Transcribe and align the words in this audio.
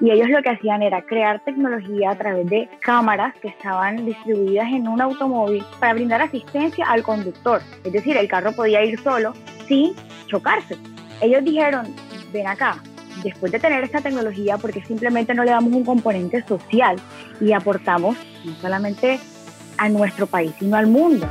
Y 0.00 0.10
ellos 0.10 0.28
lo 0.28 0.42
que 0.42 0.50
hacían 0.50 0.82
era 0.82 1.02
crear 1.02 1.40
tecnología 1.44 2.10
a 2.10 2.18
través 2.18 2.48
de 2.48 2.68
cámaras 2.80 3.34
que 3.40 3.48
estaban 3.48 4.04
distribuidas 4.04 4.66
en 4.68 4.88
un 4.88 5.00
automóvil 5.00 5.64
para 5.80 5.94
brindar 5.94 6.22
asistencia 6.22 6.86
al 6.86 7.02
conductor. 7.02 7.60
Es 7.84 7.92
decir, 7.92 8.16
el 8.16 8.28
carro 8.28 8.52
podía 8.52 8.84
ir 8.84 8.98
solo 9.00 9.32
sin 9.66 9.94
chocarse. 10.26 10.76
Ellos 11.20 11.44
dijeron, 11.44 11.86
ven 12.32 12.46
acá, 12.46 12.82
después 13.22 13.52
de 13.52 13.60
tener 13.60 13.84
esta 13.84 14.00
tecnología, 14.00 14.58
porque 14.58 14.82
simplemente 14.82 15.34
no 15.34 15.44
le 15.44 15.50
damos 15.50 15.72
un 15.72 15.84
componente 15.84 16.42
social 16.42 16.96
y 17.40 17.52
aportamos 17.52 18.16
no 18.44 18.52
solamente 18.54 19.20
a 19.78 19.88
nuestro 19.88 20.26
país, 20.26 20.52
sino 20.58 20.76
al 20.76 20.86
mundo. 20.86 21.28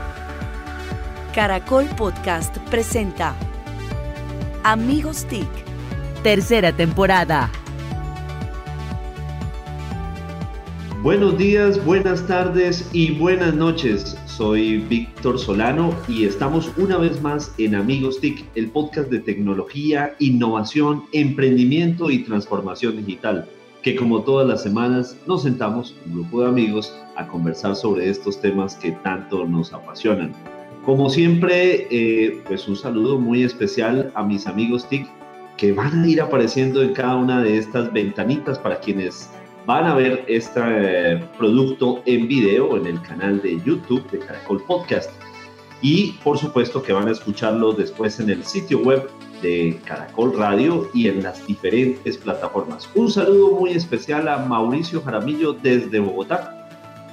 Caracol 1.34 1.86
Podcast 1.98 2.58
presenta 2.70 3.34
Amigos 4.64 5.26
TIC, 5.26 5.48
tercera 6.24 6.72
temporada. 6.72 7.50
Buenos 11.02 11.36
días, 11.36 11.84
buenas 11.84 12.28
tardes 12.28 12.88
y 12.94 13.10
buenas 13.18 13.56
noches. 13.56 14.16
Soy 14.28 14.78
Víctor 14.78 15.40
Solano 15.40 15.96
y 16.08 16.26
estamos 16.26 16.72
una 16.78 17.00
vez 17.00 17.20
más 17.24 17.56
en 17.58 17.74
Amigos 17.74 18.20
TIC, 18.22 18.46
el 18.54 18.70
podcast 18.70 19.10
de 19.10 19.18
tecnología, 19.18 20.14
innovación, 20.20 21.06
emprendimiento 21.12 22.12
y 22.12 22.20
transformación 22.20 23.04
digital, 23.04 23.50
que 23.82 23.96
como 23.96 24.22
todas 24.22 24.48
las 24.48 24.62
semanas 24.62 25.18
nos 25.26 25.42
sentamos, 25.42 25.96
un 26.06 26.14
grupo 26.14 26.44
de 26.44 26.50
amigos, 26.50 26.96
a 27.16 27.28
conversar 27.28 27.76
sobre 27.76 28.08
estos 28.08 28.40
temas 28.40 28.76
que 28.76 28.92
tanto 28.92 29.48
nos 29.48 29.74
apasionan. 29.74 30.32
Como 30.86 31.10
siempre, 31.10 31.88
eh, 31.90 32.44
pues 32.46 32.68
un 32.68 32.76
saludo 32.76 33.18
muy 33.18 33.42
especial 33.42 34.12
a 34.14 34.22
mis 34.22 34.46
amigos 34.46 34.88
TIC 34.88 35.08
que 35.58 35.74
van 35.74 36.04
a 36.04 36.08
ir 36.08 36.22
apareciendo 36.22 36.84
en 36.84 36.94
cada 36.94 37.16
una 37.16 37.42
de 37.42 37.58
estas 37.58 37.92
ventanitas 37.92 38.60
para 38.60 38.80
quienes 38.80 39.32
van 39.66 39.86
a 39.86 39.96
ver 39.96 40.26
este 40.28 40.60
eh, 40.64 41.30
producto 41.38 42.02
en 42.06 42.28
video 42.28 42.78
en 42.78 42.88
el 42.88 43.02
canal 43.02 43.42
de 43.42 43.62
YouTube 43.64 44.10
de 44.12 44.20
Caracol 44.20 44.64
Podcast. 44.66 45.12
Y 45.82 46.14
por 46.24 46.38
supuesto 46.38 46.82
que 46.84 46.94
van 46.94 47.08
a 47.08 47.12
escucharlo 47.12 47.74
después 47.74 48.20
en 48.20 48.30
el 48.30 48.44
sitio 48.44 48.80
web 48.80 49.10
de 49.42 49.80
Caracol 49.86 50.38
Radio 50.38 50.90
y 50.94 51.08
en 51.08 51.24
las 51.24 51.46
diferentes 51.48 52.18
plataformas. 52.18 52.88
Un 52.94 53.10
saludo 53.12 53.60
muy 53.60 53.72
especial 53.72 54.28
a 54.28 54.38
Mauricio 54.38 55.02
Jaramillo 55.02 55.54
desde 55.54 56.00
Bogotá. 56.00 56.58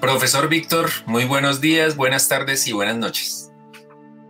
Profesor 0.00 0.48
Víctor, 0.48 0.86
muy 1.06 1.24
buenos 1.24 1.60
días, 1.60 1.96
buenas 1.96 2.28
tardes 2.28 2.69
y 2.69 2.72
buenas 2.72 2.98
noches. 2.98 3.50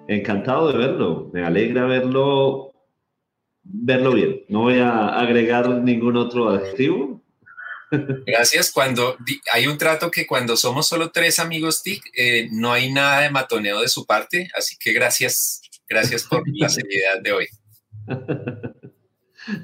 Encantado 0.06 0.72
de 0.72 0.78
verlo, 0.78 1.28
me 1.34 1.44
alegra 1.44 1.84
verlo, 1.84 2.72
verlo 3.64 4.12
bien. 4.12 4.44
No 4.48 4.62
voy 4.62 4.78
a 4.78 5.08
agregar 5.08 5.68
ningún 5.68 6.16
otro 6.16 6.48
adjetivo, 6.48 7.17
Gracias. 8.26 8.70
Cuando 8.72 9.16
hay 9.52 9.66
un 9.66 9.78
trato 9.78 10.10
que 10.10 10.26
cuando 10.26 10.56
somos 10.56 10.86
solo 10.86 11.10
tres 11.10 11.38
amigos 11.38 11.82
TIC, 11.82 12.02
eh, 12.16 12.48
no 12.52 12.72
hay 12.72 12.92
nada 12.92 13.20
de 13.20 13.30
matoneo 13.30 13.80
de 13.80 13.88
su 13.88 14.06
parte, 14.06 14.50
así 14.56 14.76
que 14.78 14.92
gracias, 14.92 15.62
gracias 15.88 16.24
por 16.24 16.42
la 16.46 16.68
seriedad 16.68 17.20
de 17.22 17.32
hoy. 17.32 17.46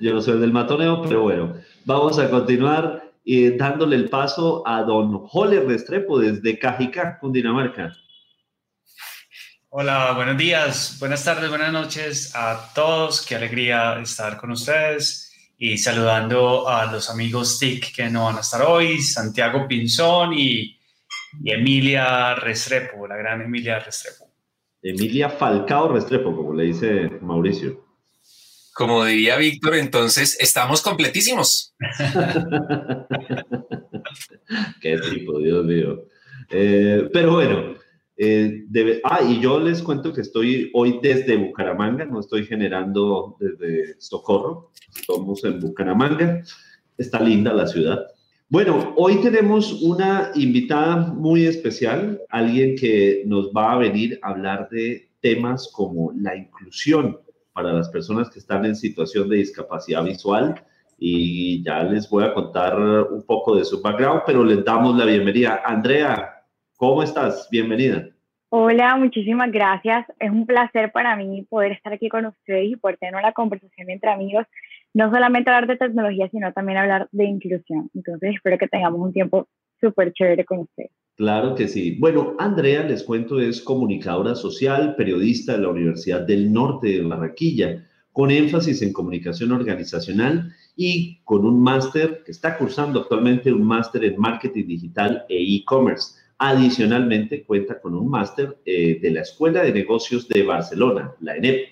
Yo 0.01 0.15
no 0.15 0.23
soy 0.23 0.41
del 0.41 0.53
matoneo, 0.53 1.03
pero 1.03 1.23
bueno, 1.23 1.57
vamos 1.85 2.19
a 2.19 2.31
continuar 2.31 3.13
eh, 3.27 3.55
dándole 3.57 3.97
el 3.97 4.09
paso 4.09 4.67
a 4.67 4.83
don 4.83 5.27
Jole 5.27 5.61
Restrepo 5.61 6.19
desde 6.19 6.59
Cajicá, 6.59 7.19
Cundinamarca. 7.19 7.95
Hola, 9.69 10.13
buenos 10.13 10.39
días, 10.39 10.99
buenas 11.01 11.25
tardes, 11.25 11.49
buenas 11.49 11.73
noches 11.73 12.33
a 12.35 12.71
todos. 12.75 13.27
Qué 13.27 13.35
alegría 13.35 13.99
estar 14.01 14.39
con 14.39 14.53
ustedes 14.53 15.24
y 15.59 15.79
saludando 15.79 16.69
a 16.69 16.91
los 16.91 17.09
amigos 17.11 17.59
TIC 17.59 17.95
que 17.95 18.11
no 18.11 18.25
van 18.25 18.37
a 18.37 18.41
estar 18.41 18.63
hoy, 18.63 19.01
Santiago 19.01 19.67
Pinzón 19.69 20.35
y, 20.35 20.79
Emilia 21.45 22.35
Restrepo, 22.37 23.07
la 23.09 23.17
gran 23.17 23.43
Emilia 23.43 23.81
Restrepo. 23.81 24.31
Emilia 24.83 25.31
Falcao 25.31 25.89
Restrepo, 25.89 26.37
como 26.37 26.55
le 26.55 26.65
dice 26.65 27.11
Mauricio. 27.21 27.85
Como 28.73 29.05
diría 29.05 29.37
Víctor, 29.37 29.77
entonces 29.77 30.37
estamos 30.41 30.83
completísimos. 30.83 31.75
Qué 34.81 34.99
tipo, 34.99 35.39
Dios 35.39 35.65
mío. 35.65 36.05
Eh, 36.51 37.09
pero 37.13 37.33
bueno, 37.35 37.75
eh, 38.17 39.01
ah, 39.05 39.21
y 39.23 39.41
yo 39.41 39.59
les 39.59 39.83
cuento 39.83 40.13
que 40.13 40.21
estoy 40.21 40.71
hoy 40.75 41.01
desde 41.03 41.37
Bucaramanga, 41.37 42.05
no 42.05 42.21
estoy 42.21 42.47
generando 42.47 43.37
desde 43.41 44.01
Socorro, 44.01 44.71
estamos 44.97 45.43
en 45.45 45.61
Bucaramanga, 45.61 46.43
está 46.97 47.21
linda 47.21 47.53
la 47.53 47.67
ciudad. 47.67 48.07
Bueno, 48.49 48.95
hoy 48.97 49.17
tenemos 49.17 49.83
una 49.83 50.31
invitada 50.35 50.97
muy 50.97 51.47
especial, 51.47 52.21
alguien 52.29 52.77
que 52.77 53.25
nos 53.27 53.47
va 53.47 53.73
a 53.73 53.79
venir 53.79 54.19
a 54.23 54.29
hablar 54.29 54.69
de 54.71 55.11
temas 55.21 55.71
como 55.73 56.13
la 56.13 56.37
inclusión 56.37 57.19
para 57.53 57.73
las 57.73 57.89
personas 57.89 58.31
que 58.31 58.39
están 58.39 58.65
en 58.65 58.77
situación 58.77 59.29
de 59.29 59.37
discapacidad 59.37 60.05
visual 60.05 60.63
y 60.99 61.65
ya 61.65 61.83
les 61.83 62.09
voy 62.09 62.25
a 62.25 62.35
contar 62.35 62.79
un 62.79 63.23
poco 63.23 63.57
de 63.57 63.65
su 63.65 63.81
background, 63.81 64.23
pero 64.27 64.45
les 64.45 64.65
damos 64.65 64.97
la 64.97 65.05
bienvenida. 65.05 65.63
Andrea, 65.65 66.34
¿Cómo 66.87 67.03
estás? 67.03 67.49
Bienvenida. 67.51 68.11
Hola, 68.51 68.95
muchísimas 68.97 69.51
gracias. 69.51 70.07
Es 70.21 70.31
un 70.31 70.45
placer 70.45 70.93
para 70.93 71.17
mí 71.17 71.47
poder 71.49 71.73
estar 71.73 71.95
aquí 71.95 72.11
con 72.11 72.27
ustedes 72.27 72.73
y 72.73 72.77
poder 72.77 72.99
tener 72.99 73.15
una 73.15 73.33
conversación 73.33 73.89
entre 73.89 74.11
amigos, 74.11 74.45
no 74.93 75.11
solamente 75.11 75.49
hablar 75.49 75.67
de 75.67 75.79
tecnología, 75.79 76.29
sino 76.29 76.53
también 76.53 76.77
hablar 76.77 77.09
de 77.11 77.25
inclusión. 77.25 77.89
Entonces, 77.95 78.35
espero 78.35 78.59
que 78.59 78.69
tengamos 78.69 79.01
un 79.01 79.15
tiempo 79.15 79.49
súper 79.81 80.13
chévere 80.13 80.45
con 80.45 80.59
ustedes. 80.59 80.91
Claro 81.17 81.55
que 81.55 81.69
sí. 81.69 81.97
Bueno, 81.99 82.35
Andrea, 82.39 82.83
les 82.83 83.03
cuento, 83.03 83.41
es 83.41 83.63
comunicadora 83.63 84.35
social, 84.35 84.95
periodista 84.95 85.53
de 85.55 85.63
la 85.63 85.71
Universidad 85.71 86.21
del 86.21 86.53
Norte 86.53 86.89
de 86.89 87.03
Barranquilla, 87.03 87.83
con 88.13 88.31
énfasis 88.31 88.83
en 88.83 88.93
comunicación 88.93 89.53
organizacional 89.53 90.53
y 90.77 91.23
con 91.25 91.47
un 91.47 91.63
máster 91.63 92.23
que 92.27 92.33
está 92.33 92.59
cursando 92.59 93.01
actualmente, 93.01 93.51
un 93.51 93.65
máster 93.65 94.05
en 94.05 94.19
marketing 94.19 94.67
digital 94.67 95.25
e 95.31 95.57
e-commerce. 95.57 96.24
Adicionalmente, 96.39 97.45
cuenta 97.45 97.81
con 97.81 97.95
un 97.95 98.09
máster 98.09 98.59
eh, 98.65 98.99
de 99.01 99.11
la 99.11 99.21
Escuela 99.21 99.63
de 99.63 99.73
Negocios 99.73 100.27
de 100.29 100.43
Barcelona, 100.43 101.15
la 101.21 101.37
ENEP. 101.37 101.69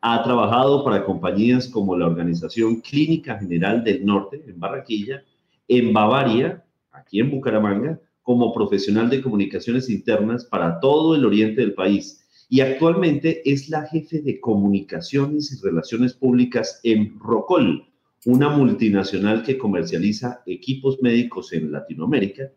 Ha 0.00 0.22
trabajado 0.22 0.84
para 0.84 1.04
compañías 1.04 1.68
como 1.68 1.96
la 1.96 2.06
Organización 2.06 2.80
Clínica 2.80 3.38
General 3.38 3.84
del 3.84 4.06
Norte, 4.06 4.42
en 4.46 4.58
Barranquilla, 4.58 5.22
en 5.68 5.92
Bavaria, 5.92 6.64
aquí 6.92 7.20
en 7.20 7.30
Bucaramanga, 7.30 8.00
como 8.22 8.54
profesional 8.54 9.10
de 9.10 9.22
comunicaciones 9.22 9.90
internas 9.90 10.44
para 10.44 10.80
todo 10.80 11.14
el 11.14 11.24
oriente 11.24 11.60
del 11.60 11.74
país. 11.74 12.26
Y 12.48 12.60
actualmente 12.60 13.42
es 13.44 13.68
la 13.68 13.86
jefe 13.86 14.22
de 14.22 14.40
comunicaciones 14.40 15.52
y 15.52 15.62
relaciones 15.62 16.14
públicas 16.14 16.80
en 16.84 17.18
Rocol, 17.18 17.86
una 18.24 18.48
multinacional 18.48 19.42
que 19.42 19.58
comercializa 19.58 20.42
equipos 20.46 21.02
médicos 21.02 21.52
en 21.52 21.70
Latinoamérica 21.70 22.50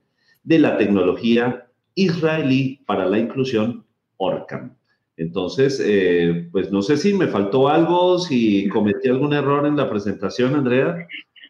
de 0.44 0.60
la 0.60 0.78
tecnología 0.78 1.68
israelí 1.96 2.82
para 2.86 3.06
la 3.06 3.20
inclusión 3.20 3.86
ORCAM. 4.18 4.76
Entonces, 5.18 5.82
eh, 5.84 6.48
pues 6.52 6.72
no 6.72 6.82
sé 6.82 6.96
si 6.96 7.14
me 7.14 7.28
faltó 7.28 7.68
algo, 7.68 8.20
si 8.20 8.70
cometí 8.70 9.10
algún 9.10 9.34
error 9.34 9.66
en 9.66 9.76
la 9.76 9.90
presentación, 9.90 10.56
Andrea. 10.56 11.08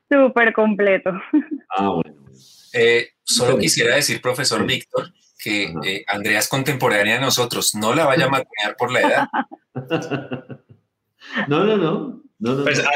Súper 0.10 0.54
completo. 0.54 1.12
Ah, 1.78 1.90
bueno. 1.90 2.20
Eh, 2.74 3.10
solo 3.24 3.60
quisiera 3.60 3.96
decir, 3.96 4.22
profesor 4.22 4.66
Víctor, 4.66 5.14
que 5.38 5.74
eh, 5.86 6.04
Andrea 6.08 6.40
es 6.40 6.50
contemporánea 6.50 7.16
de 7.16 7.22
nosotros. 7.22 7.76
No 7.76 7.94
la 7.94 8.06
vaya 8.06 8.26
a 8.26 8.30
matar 8.32 8.76
por 8.78 8.92
la 8.92 9.02
edad. 9.02 9.28
no, 11.48 11.64
no, 11.64 11.78
no. 11.78 12.24
no, 12.40 12.56
no, 12.56 12.64
pues, 12.64 12.80
Ah, 12.80 12.90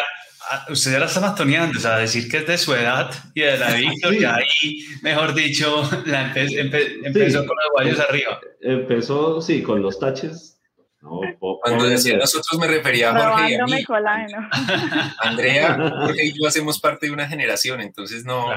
usted 0.69 0.91
ya 0.91 0.99
la 0.99 1.05
está 1.05 1.19
mastoneando, 1.19 1.77
o 1.77 1.81
sea, 1.81 1.97
decir 1.97 2.29
que 2.29 2.37
es 2.37 2.47
de 2.47 2.57
su 2.57 2.73
edad 2.73 3.11
y 3.33 3.41
de 3.41 3.57
la 3.57 3.73
Víctor, 3.75 4.13
y 4.13 4.23
ahí, 4.23 4.85
mejor 5.01 5.33
dicho, 5.33 5.83
la 6.05 6.33
empezó 6.35 7.45
con 7.45 7.55
los 7.55 7.71
guayos 7.73 7.99
arriba. 7.99 8.39
Empezó, 8.61 9.41
sí, 9.41 9.61
con 9.61 9.81
los 9.81 9.99
taches. 9.99 10.49
Cuando 11.61 11.83
decía 11.83 12.17
nosotros 12.17 12.57
me 12.61 12.67
refería 12.67 13.11
a 13.11 13.35
Jorge 13.35 13.51
y 13.51 13.55
a 13.55 13.65
mí. 13.65 13.83
Andrea, 15.19 15.75
Jorge 15.75 16.27
y 16.27 16.31
yo 16.31 16.47
hacemos 16.47 16.79
parte 16.79 17.07
de 17.07 17.11
una 17.11 17.27
generación, 17.27 17.81
entonces 17.81 18.23
no... 18.23 18.47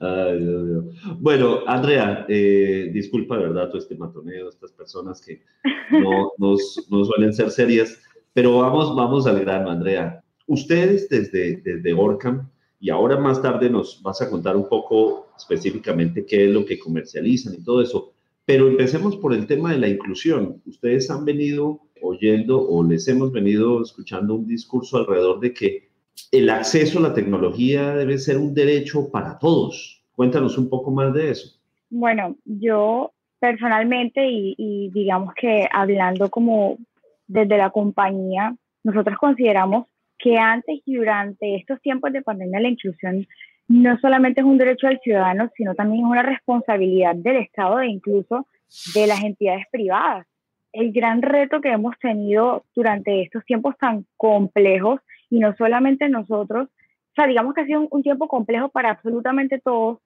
Ay, 0.00 0.38
Dios 0.38 0.62
mío. 0.62 0.84
Bueno, 1.18 1.64
Andrea, 1.66 2.24
eh, 2.28 2.90
disculpa 2.92 3.36
de 3.36 3.48
verdad 3.48 3.66
todo 3.68 3.78
este 3.78 3.96
matoneo, 3.96 4.48
estas 4.48 4.70
personas 4.70 5.20
que 5.20 5.42
no, 5.90 6.32
no, 6.38 6.54
no 6.90 7.04
suelen 7.04 7.32
ser 7.32 7.50
serias. 7.50 7.98
Pero 8.38 8.58
vamos, 8.58 8.94
vamos 8.94 9.26
al 9.26 9.40
grano, 9.40 9.68
Andrea. 9.68 10.22
Ustedes 10.46 11.08
desde, 11.08 11.56
desde 11.56 11.92
Orcam, 11.92 12.48
y 12.78 12.88
ahora 12.88 13.16
más 13.16 13.42
tarde 13.42 13.68
nos 13.68 14.00
vas 14.00 14.22
a 14.22 14.30
contar 14.30 14.56
un 14.56 14.68
poco 14.68 15.26
específicamente 15.36 16.24
qué 16.24 16.44
es 16.44 16.50
lo 16.52 16.64
que 16.64 16.78
comercializan 16.78 17.54
y 17.54 17.64
todo 17.64 17.82
eso. 17.82 18.12
Pero 18.44 18.68
empecemos 18.68 19.16
por 19.16 19.34
el 19.34 19.48
tema 19.48 19.72
de 19.72 19.78
la 19.78 19.88
inclusión. 19.88 20.62
Ustedes 20.66 21.10
han 21.10 21.24
venido 21.24 21.80
oyendo 22.00 22.64
o 22.64 22.84
les 22.84 23.08
hemos 23.08 23.32
venido 23.32 23.82
escuchando 23.82 24.36
un 24.36 24.46
discurso 24.46 24.98
alrededor 24.98 25.40
de 25.40 25.52
que 25.52 25.88
el 26.30 26.48
acceso 26.48 27.00
a 27.00 27.08
la 27.08 27.14
tecnología 27.14 27.92
debe 27.96 28.18
ser 28.18 28.38
un 28.38 28.54
derecho 28.54 29.10
para 29.10 29.36
todos. 29.40 30.04
Cuéntanos 30.14 30.56
un 30.58 30.68
poco 30.68 30.92
más 30.92 31.12
de 31.12 31.32
eso. 31.32 31.58
Bueno, 31.90 32.36
yo 32.44 33.10
personalmente 33.40 34.28
y, 34.30 34.90
digamos 34.94 35.34
que 35.34 35.66
hablando 35.72 36.30
como 36.30 36.78
desde 37.28 37.56
la 37.56 37.70
compañía, 37.70 38.56
nosotros 38.82 39.16
consideramos 39.18 39.86
que 40.18 40.36
antes 40.36 40.80
y 40.84 40.96
durante 40.96 41.54
estos 41.56 41.80
tiempos 41.80 42.12
de 42.12 42.22
pandemia 42.22 42.60
la 42.60 42.68
inclusión 42.68 43.26
no 43.68 43.98
solamente 43.98 44.40
es 44.40 44.46
un 44.46 44.58
derecho 44.58 44.88
del 44.88 44.98
ciudadano, 45.00 45.50
sino 45.54 45.74
también 45.74 46.04
es 46.04 46.10
una 46.10 46.22
responsabilidad 46.22 47.14
del 47.14 47.36
Estado 47.36 47.80
e 47.80 47.88
incluso 47.88 48.46
de 48.94 49.06
las 49.06 49.22
entidades 49.22 49.66
privadas. 49.70 50.26
El 50.72 50.92
gran 50.92 51.22
reto 51.22 51.60
que 51.60 51.70
hemos 51.70 51.98
tenido 51.98 52.64
durante 52.74 53.22
estos 53.22 53.44
tiempos 53.44 53.76
tan 53.78 54.06
complejos, 54.16 55.00
y 55.30 55.38
no 55.38 55.54
solamente 55.56 56.08
nosotros, 56.08 56.68
o 56.68 57.14
sea, 57.14 57.26
digamos 57.26 57.54
que 57.54 57.60
ha 57.60 57.66
sido 57.66 57.86
un, 57.90 58.02
tiempo 58.02 58.26
complejo 58.26 58.70
para 58.70 58.90
absolutamente 58.90 59.58
todos, 59.58 59.98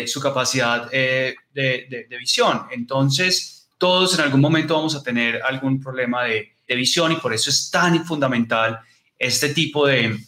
su 0.06 0.19
capacidad 0.19 0.92
de, 0.92 1.38
de, 1.53 2.18
visión. 2.19 2.68
Entonces, 2.71 3.69
todos 3.77 4.13
en 4.15 4.25
algún 4.25 4.42
momento 4.42 4.75
vamos 4.75 4.94
a 4.95 5.03
tener 5.03 5.42
algún 5.42 5.80
problema 5.80 6.25
de, 6.25 6.51
visión 6.68 7.13
y 7.13 7.15
por 7.15 7.33
eso 7.33 7.50
es 7.50 7.71
tan 7.71 8.06
fundamental 8.06 8.77
este 9.18 9.53
tipo 9.53 9.88
de, 9.88 10.19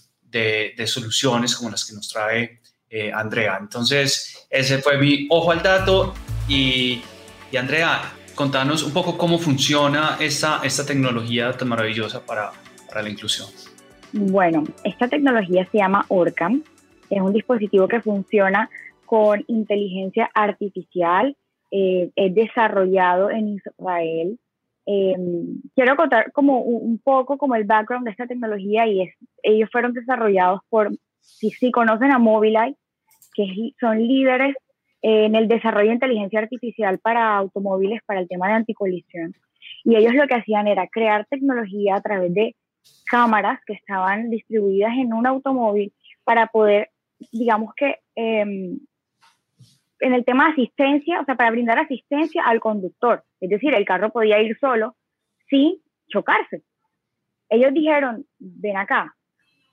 soluciones 0.85 1.53
como 1.53 1.69
las 1.69 1.83
que 1.83 1.93
nos 1.93 2.07
trae 2.07 2.61
eh, 2.89 3.12
Andrea. 3.13 3.57
Entonces, 3.60 4.48
ese 4.50 4.80
fue 4.80 4.98
mi 4.98 5.28
ojo 5.30 5.51
al 5.51 5.62
dato 5.62 6.13
y, 6.48 7.01
Andrea, 7.57 8.01
contanos 8.36 8.84
un 8.84 8.94
poco 8.94 9.18
cómo 9.18 9.38
funciona 9.39 10.18
esta, 10.19 10.62
esta 10.63 10.86
tecnología 10.86 11.51
tan 11.54 11.68
maravillosa 11.68 12.25
para, 12.25 12.51
para 12.88 13.01
la 13.01 13.10
inclusión. 13.10 13.48
Bueno, 14.13 14.63
esta 14.84 15.07
tecnología 15.07 15.68
se 15.72 15.80
llama 15.80 16.06
ORCAM, 16.07 16.63
es 17.10 17.22
un 17.22 17.34
dispositivo 17.34 17.88
que 17.88 18.01
funciona 18.01 18.69
con 19.06 19.44
inteligencia 19.48 20.30
artificial, 20.34 21.36
eh, 21.72 22.12
es 22.16 22.36
desarrollado 22.36 23.30
en 23.30 23.50
Israel. 23.50 24.39
Em, 24.86 25.62
quiero 25.75 25.98
contar 25.98 26.31
como 26.31 26.62
un, 26.62 26.98
poco 27.00 27.38
como 27.38 27.56
el 27.56 27.66
background 27.66 28.06
de 28.06 28.12
esta 28.12 28.28
tecnología 28.28 28.88
y 28.88 29.01
es, 29.01 29.16
ellos 29.44 29.69
fueron 29.72 29.92
desarrollados 29.92 30.62
por 30.69 30.92
si, 31.27 31.71
conocen 31.71 32.12
a 32.12 32.19
Mobileye, 32.19 32.75
que 33.35 33.71
son 33.79 34.00
líderes 34.00 34.56
en 35.01 35.35
el 35.35 35.47
desarrollo 35.47 35.89
de 35.89 35.95
inteligencia 35.95 36.39
artificial 36.39 37.00
para 37.00 37.38
automóviles, 37.38 38.01
para 38.06 38.19
el 38.19 38.27
tema 38.27 38.47
de 38.47 38.53
anticolisión. 38.53 39.33
Y 39.83 39.95
ellos 39.95 40.15
lo 40.15 40.27
que 40.27 40.35
hacían 40.35 40.68
era 40.68 40.88
crear 40.88 41.25
tecnología 41.29 41.95
a 41.95 42.01
través 42.01 42.33
de 42.33 42.56
cámaras 43.06 43.59
que 43.65 43.74
estaban 43.74 44.29
distribuidas 44.29 44.94
en 44.97 45.13
un 45.13 45.27
automóvil 45.27 45.94
para 46.24 46.47
poder, 46.47 46.89
digamos 47.31 47.74
que, 47.75 47.97
em, 48.15 48.79
en 50.00 50.13
el 50.13 50.25
tema 50.25 50.45
de 50.45 50.51
asistencia, 50.53 51.21
o 51.21 51.25
sea, 51.25 51.35
para 51.35 51.51
brindar 51.51 51.79
asistencia 51.79 52.44
al 52.45 52.59
conductor. 52.59 53.24
Es 53.39 53.50
decir, 53.50 53.74
el 53.74 53.85
carro 53.85 54.12
podía 54.12 54.41
ir 54.41 54.57
solo 54.59 54.95
sin 55.50 55.81
chocarse. 56.07 56.63
Ellos 57.50 57.74
dijeron, 57.74 58.25
ven 58.39 58.77
acá, 58.77 59.15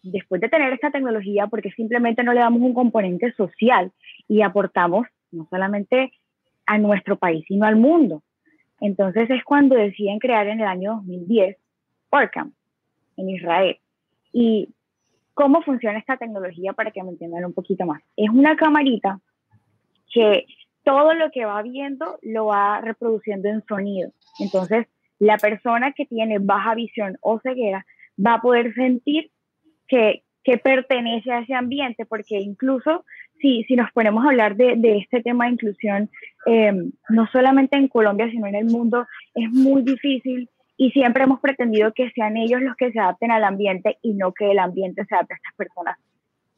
después 0.04 0.40
de 0.40 0.48
tener 0.48 0.72
esta 0.72 0.90
tecnología, 0.90 1.46
porque 1.46 1.70
simplemente 1.72 2.22
no 2.22 2.32
le 2.32 2.40
damos 2.40 2.60
un 2.60 2.74
componente 2.74 3.32
social 3.32 3.92
y 4.28 4.42
aportamos 4.42 5.06
no 5.32 5.46
solamente 5.50 6.12
a 6.66 6.78
nuestro 6.78 7.16
país, 7.16 7.44
sino 7.48 7.66
al 7.66 7.76
mundo. 7.76 8.22
Entonces 8.80 9.30
es 9.30 9.42
cuando 9.44 9.76
deciden 9.76 10.18
crear 10.18 10.46
en 10.46 10.60
el 10.60 10.66
año 10.66 10.96
2010 10.96 11.56
Orcam 12.10 12.52
en 13.16 13.30
Israel. 13.30 13.78
¿Y 14.32 14.74
cómo 15.34 15.62
funciona 15.62 15.98
esta 15.98 16.16
tecnología 16.16 16.72
para 16.72 16.90
que 16.90 17.02
me 17.02 17.10
entiendan 17.10 17.44
un 17.44 17.52
poquito 17.52 17.86
más? 17.86 18.02
Es 18.16 18.28
una 18.30 18.56
camarita 18.56 19.20
que 20.12 20.46
todo 20.84 21.14
lo 21.14 21.30
que 21.30 21.44
va 21.44 21.62
viendo 21.62 22.18
lo 22.22 22.46
va 22.46 22.80
reproduciendo 22.80 23.48
en 23.48 23.64
sonido. 23.66 24.12
Entonces, 24.38 24.86
la 25.18 25.38
persona 25.38 25.92
que 25.92 26.06
tiene 26.06 26.38
baja 26.38 26.74
visión 26.74 27.16
o 27.20 27.40
ceguera 27.40 27.86
va 28.24 28.34
a 28.34 28.40
poder 28.40 28.74
sentir 28.74 29.30
que, 29.88 30.22
pertenece 30.62 31.32
a 31.32 31.38
ese 31.38 31.54
ambiente, 31.54 32.04
porque 32.04 32.38
incluso 32.38 33.04
si, 33.40 33.64
si 33.64 33.76
nos 33.76 33.90
ponemos 33.92 34.24
a 34.24 34.28
hablar 34.28 34.56
de, 34.56 34.98
este 34.98 35.22
tema 35.22 35.46
de 35.46 35.52
inclusión, 35.52 36.10
em, 36.44 36.92
no 37.08 37.26
solamente 37.28 37.78
en 37.78 37.88
Colombia, 37.88 38.30
sino 38.30 38.46
en 38.46 38.54
el 38.54 38.66
mundo, 38.66 39.06
es 39.34 39.50
muy 39.50 39.82
difícil 39.82 40.50
y 40.76 40.90
siempre 40.90 41.24
hemos 41.24 41.40
pretendido 41.40 41.92
que 41.94 42.10
sean 42.10 42.36
ellos 42.36 42.60
los 42.60 42.76
que 42.76 42.92
se 42.92 42.98
adapten 42.98 43.30
al 43.30 43.44
ambiente 43.44 43.96
y 44.02 44.12
no 44.12 44.32
que 44.32 44.50
el 44.50 44.58
ambiente 44.58 45.04
se 45.06 45.14
adapte 45.14 45.34
a 45.34 45.36
estas 45.36 45.54
personas 45.54 45.98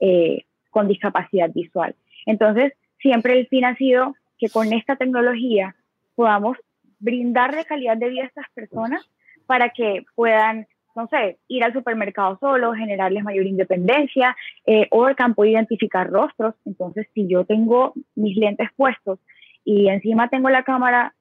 eh, 0.01 0.45
con 0.71 0.89
discapacidad 0.89 1.51
visual. 1.53 1.95
Entonces, 2.27 2.73
siempre 2.99 3.39
el 3.39 3.47
fin 3.47 3.65
ha 3.65 3.77
sido 3.77 4.17
que 4.39 4.49
con 4.49 4.73
esta 4.73 4.97
tecnología 4.97 5.77
podamos 6.15 6.57
brindarle 6.99 7.65
calidad 7.65 7.97
de 7.97 8.09
vida 8.09 8.23
a 8.25 8.27
estas 8.27 8.47
personas 8.55 9.09
para 9.47 9.71
que 9.71 10.05
puedan 10.15 10.67
no 10.97 11.07
sé, 11.09 11.39
ir 11.47 11.63
al 11.63 11.73
supermercado 11.73 12.39
solo, 12.41 12.73
generarles 12.73 13.23
mayor 13.23 13.47
independencia, 13.47 14.35
eh, 14.65 14.89
o 14.91 15.09
el 15.09 15.15
campo 15.15 15.45
identificar 15.45 16.11
rostros. 16.11 16.55
Entonces, 16.65 17.07
si 17.15 17.29
yo 17.29 17.45
tengo 17.45 17.93
mis 18.15 18.37
lentes 18.37 18.71
puestos 18.75 19.19
y 19.65 19.89
encima 19.89 20.29
tengo 20.29 20.49
la 20.49 20.63
cámara, 20.63 21.15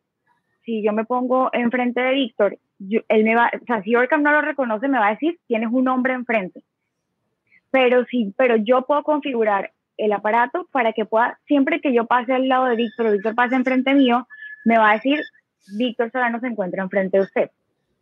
si 0.63 0.81
yo 0.81 0.93
me 0.93 1.05
pongo 1.05 1.49
enfrente 1.53 2.01
de 2.01 2.13
Víctor, 2.13 2.57
él 2.79 3.23
me 3.23 3.35
va, 3.35 3.51
o 3.53 3.65
sea, 3.65 3.83
si 3.83 3.95
Orcam 3.95 4.23
no 4.23 4.31
lo 4.31 4.41
reconoce, 4.41 4.87
me 4.87 4.97
va 4.97 5.07
a 5.07 5.11
decir, 5.11 5.37
tienes 5.47 5.69
un 5.71 5.87
hombre 5.87 6.13
enfrente. 6.13 6.63
Pero, 7.69 8.05
sí, 8.05 8.33
pero 8.37 8.55
yo 8.55 8.83
puedo 8.83 9.03
configurar 9.03 9.71
el 9.97 10.13
aparato 10.13 10.67
para 10.71 10.93
que 10.93 11.05
pueda, 11.05 11.39
siempre 11.45 11.81
que 11.81 11.93
yo 11.93 12.05
pase 12.05 12.33
al 12.33 12.47
lado 12.47 12.65
de 12.65 12.75
Víctor 12.75 13.11
Víctor 13.11 13.35
pase 13.35 13.55
enfrente 13.55 13.93
mío, 13.93 14.27
me 14.63 14.77
va 14.77 14.91
a 14.91 14.93
decir, 14.93 15.19
Víctor 15.77 16.11
Solano 16.11 16.39
se 16.39 16.47
encuentra 16.47 16.83
enfrente 16.83 17.17
de 17.17 17.23
usted 17.23 17.49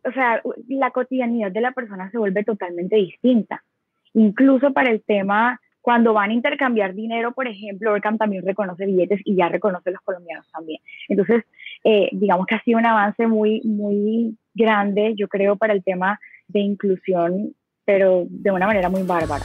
o 0.04 0.12
sea, 0.12 0.42
la 0.68 0.90
cotidianidad 0.90 1.50
de 1.50 1.60
la 1.60 1.72
persona 1.72 2.10
se 2.10 2.18
vuelve 2.18 2.44
totalmente 2.44 2.96
distinta. 2.96 3.64
Incluso 4.12 4.72
para 4.72 4.90
el 4.90 5.02
tema, 5.02 5.60
cuando 5.80 6.14
van 6.14 6.30
a 6.30 6.34
intercambiar 6.34 6.94
dinero, 6.94 7.32
por 7.32 7.48
ejemplo, 7.48 7.92
Orcam 7.92 8.16
también 8.16 8.44
reconoce 8.44 8.86
billetes 8.86 9.20
y 9.24 9.36
ya 9.36 9.48
reconoce 9.48 9.90
los 9.90 10.00
colombianos 10.02 10.50
también. 10.52 10.80
Entonces, 11.08 11.44
eh, 11.84 12.08
digamos 12.12 12.46
que 12.46 12.54
ha 12.54 12.62
sido 12.62 12.78
un 12.78 12.86
avance 12.86 13.26
muy, 13.26 13.60
muy 13.64 14.36
grande, 14.54 15.14
yo 15.16 15.28
creo, 15.28 15.56
para 15.56 15.72
el 15.72 15.82
tema 15.82 16.20
de 16.48 16.60
inclusión, 16.60 17.54
pero 17.84 18.24
de 18.28 18.50
una 18.50 18.66
manera 18.66 18.88
muy 18.88 19.02
bárbara. 19.02 19.44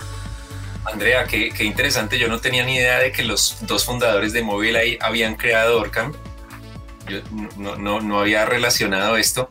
Andrea, 0.85 1.25
qué, 1.29 1.49
qué 1.49 1.65
interesante. 1.65 2.17
Yo 2.17 2.27
no 2.27 2.39
tenía 2.39 2.63
ni 2.63 2.75
idea 2.75 2.99
de 2.99 3.11
que 3.11 3.23
los 3.23 3.65
dos 3.67 3.85
fundadores 3.85 4.33
de 4.33 4.41
Mobile 4.41 4.97
habían 5.01 5.35
creado 5.35 5.79
Orcam. 5.79 6.13
Yo 7.07 7.19
no, 7.57 7.75
no, 7.75 7.99
no 7.99 8.19
había 8.19 8.45
relacionado 8.45 9.17
esto. 9.17 9.49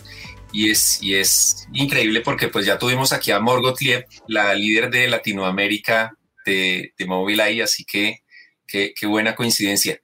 Y 0.53 0.71
es, 0.71 1.03
y 1.03 1.15
es 1.15 1.67
increíble 1.73 2.21
porque 2.21 2.49
pues 2.49 2.67
ya 2.67 2.79
tuvimos 2.79 3.13
aquí 3.13 3.31
a 3.31 3.41
Morgot 3.41 3.81
Lieb, 3.81 4.07
la 4.27 4.55
líder 4.55 4.91
de 4.91 5.09
Latinoamérica 5.09 6.15
de, 6.45 6.93
de 6.97 7.07
Mobileye, 7.07 7.63
así 7.63 7.85
que 7.85 8.23
qué 8.67 9.07
buena 9.07 9.35
coincidencia. 9.35 10.01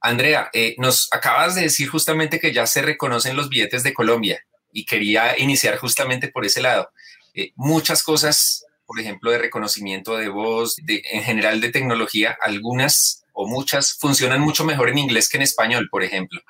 Andrea, 0.00 0.50
eh, 0.52 0.74
nos 0.78 1.08
acabas 1.12 1.54
de 1.54 1.62
decir 1.62 1.88
justamente 1.88 2.40
que 2.40 2.52
ya 2.52 2.66
se 2.66 2.82
reconocen 2.82 3.36
los 3.36 3.48
billetes 3.48 3.82
de 3.82 3.92
Colombia 3.92 4.44
y 4.72 4.86
quería 4.86 5.38
iniciar 5.38 5.76
justamente 5.76 6.28
por 6.28 6.46
ese 6.46 6.62
lado. 6.62 6.90
Eh, 7.34 7.52
muchas 7.54 8.02
cosas, 8.02 8.64
por 8.86 8.98
ejemplo, 8.98 9.30
de 9.30 9.38
reconocimiento 9.38 10.16
de 10.16 10.28
voz, 10.28 10.76
de, 10.76 11.02
en 11.12 11.22
general 11.22 11.60
de 11.60 11.70
tecnología, 11.70 12.36
algunas 12.40 13.24
o 13.32 13.46
muchas 13.46 13.94
funcionan 13.94 14.40
mucho 14.40 14.64
mejor 14.64 14.88
en 14.88 14.98
inglés 14.98 15.28
que 15.28 15.36
en 15.36 15.42
español, 15.42 15.88
por 15.90 16.02
ejemplo. 16.02 16.40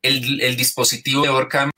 El, 0.00 0.56
dispositivo 0.56 1.22
de 1.22 1.28
Orcam 1.28 1.70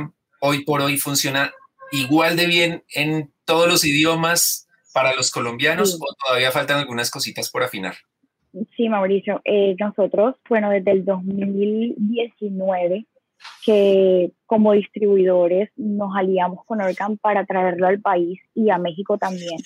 hoy 0.47 0.63
por 0.63 0.83
hoy 0.83 0.99
funciona 0.99 1.51
igual 1.91 2.37
de 2.37 2.47
bien 2.47 2.85
en 2.95 3.33
todos 3.47 3.67
los 3.67 3.83
idiomas 3.85 4.69
para 4.93 5.15
los 5.15 5.31
colombianos 5.31 5.95
o 5.95 6.05
todavía 6.27 6.53
faltan 6.53 6.81
algunas 6.81 7.11
cositas 7.11 7.49
por 7.51 7.63
afinar. 7.63 7.95
Sí, 8.77 8.91
Mauricio. 8.91 9.41
Eh, 9.45 9.75
nosotros, 9.81 10.35
bueno, 10.49 10.71
desde 10.71 10.93
el 10.93 11.05
2019, 11.07 13.07
que 13.65 14.33
como 14.45 14.73
distribuidores 14.73 15.71
nos 15.77 16.15
aliamos 16.15 16.67
con 16.67 16.83
Orcam 16.83 17.17
para 17.17 17.47
traerlo 17.47 17.87
al 17.87 18.01
país 18.01 18.39
y 18.55 18.69
a 18.71 18.77
México 18.77 19.17
también. 19.17 19.57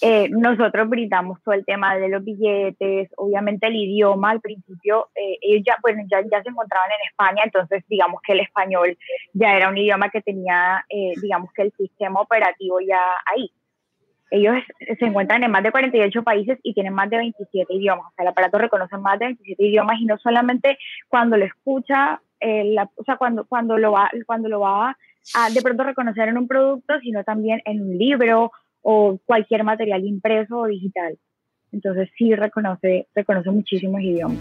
Eh, 0.00 0.28
nosotros 0.30 0.88
brindamos 0.88 1.42
todo 1.42 1.54
el 1.54 1.64
tema 1.64 1.96
de 1.96 2.08
los 2.08 2.24
billetes, 2.24 3.10
obviamente 3.16 3.66
el 3.66 3.76
idioma 3.76 4.30
al 4.30 4.40
principio, 4.40 5.08
eh, 5.14 5.38
ellos 5.42 5.64
ya, 5.66 5.76
bueno, 5.82 6.02
ya, 6.08 6.20
ya 6.20 6.42
se 6.42 6.50
encontraban 6.50 6.90
en 6.90 7.08
España, 7.10 7.42
entonces 7.44 7.84
digamos 7.88 8.20
que 8.22 8.32
el 8.32 8.40
español 8.40 8.96
ya 9.32 9.56
era 9.56 9.68
un 9.68 9.76
idioma 9.76 10.08
que 10.10 10.22
tenía, 10.22 10.84
digamos 11.20 11.52
que 11.52 11.62
el 11.62 11.72
sistema 11.72 12.20
operativo 12.20 12.80
ya 12.80 13.00
ahí 13.26 13.50
ellos 14.30 14.56
se 14.98 15.06
encuentran 15.06 15.42
en 15.42 15.50
más 15.50 15.62
de 15.62 15.70
48 15.70 16.22
países 16.22 16.58
y 16.62 16.74
tienen 16.74 16.92
más 16.92 17.08
de 17.08 17.18
27 17.18 17.72
idiomas. 17.72 18.06
O 18.06 18.14
sea, 18.14 18.24
el 18.24 18.28
aparato 18.28 18.58
reconoce 18.58 18.96
más 18.98 19.18
de 19.18 19.26
27 19.26 19.62
idiomas 19.62 20.00
y 20.00 20.04
no 20.04 20.18
solamente 20.18 20.78
cuando 21.08 21.36
lo 21.36 21.44
escucha, 21.44 22.20
eh, 22.40 22.76
o 22.96 23.04
sea, 23.04 23.16
cuando, 23.16 23.46
cuando 23.46 23.78
lo 23.78 23.92
va, 23.92 24.10
cuando 24.26 24.48
lo 24.48 24.60
va 24.60 24.96
a 25.34 25.50
de 25.50 25.62
pronto 25.62 25.82
reconocer 25.82 26.28
en 26.28 26.38
un 26.38 26.46
producto, 26.46 26.98
sino 27.00 27.24
también 27.24 27.62
en 27.64 27.80
un 27.82 27.98
libro 27.98 28.52
o 28.90 29.18
cualquier 29.26 29.64
material 29.64 30.02
impreso 30.06 30.60
o 30.60 30.66
digital. 30.66 31.18
Entonces 31.72 32.08
sí 32.16 32.34
reconoce, 32.34 33.06
reconoce 33.14 33.50
muchísimos 33.50 34.00
idiomas. 34.00 34.38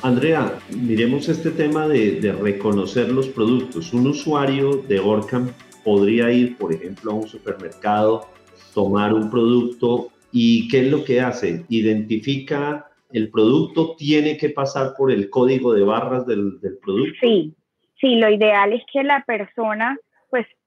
Andrea, 0.00 0.52
miremos 0.70 1.28
este 1.28 1.50
tema 1.50 1.88
de, 1.88 2.20
de 2.20 2.30
reconocer 2.30 3.08
los 3.08 3.26
productos. 3.26 3.92
Un 3.92 4.06
usuario 4.06 4.76
de 4.76 5.00
Orcam 5.00 5.50
podría 5.82 6.30
ir, 6.30 6.56
por 6.56 6.72
ejemplo, 6.72 7.10
a 7.10 7.14
un 7.14 7.26
supermercado, 7.26 8.28
tomar 8.72 9.12
un 9.12 9.28
producto 9.28 10.10
y 10.30 10.68
¿qué 10.68 10.82
es 10.82 10.92
lo 10.92 11.02
que 11.02 11.20
hace? 11.20 11.64
Identifica 11.68 12.86
el 13.12 13.28
producto, 13.30 13.96
tiene 13.96 14.36
que 14.36 14.50
pasar 14.50 14.92
por 14.96 15.10
el 15.10 15.28
código 15.30 15.74
de 15.74 15.82
barras 15.82 16.26
del, 16.26 16.60
producto. 16.80 17.16
Sí, 17.20 17.54
sí, 18.00 18.14
lo 18.16 18.30
ideal 18.30 18.72
es 18.72 18.82
que 18.92 19.02
la 19.02 19.24
persona, 19.26 19.98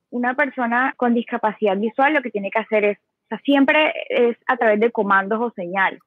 una 0.09 0.35
persona 0.35 0.93
con 0.97 1.13
discapacidad 1.13 1.77
visual 1.77 2.13
lo 2.13 2.21
que 2.21 2.31
tiene 2.31 2.51
que 2.51 2.59
hacer 2.59 2.85
es, 2.85 2.97
o 2.97 3.27
sea, 3.29 3.39
siempre 3.39 3.93
es 4.09 4.37
a 4.47 4.57
través 4.57 4.79
de 4.79 4.91
comandos 4.91 5.39
o 5.41 5.51
señales. 5.51 5.99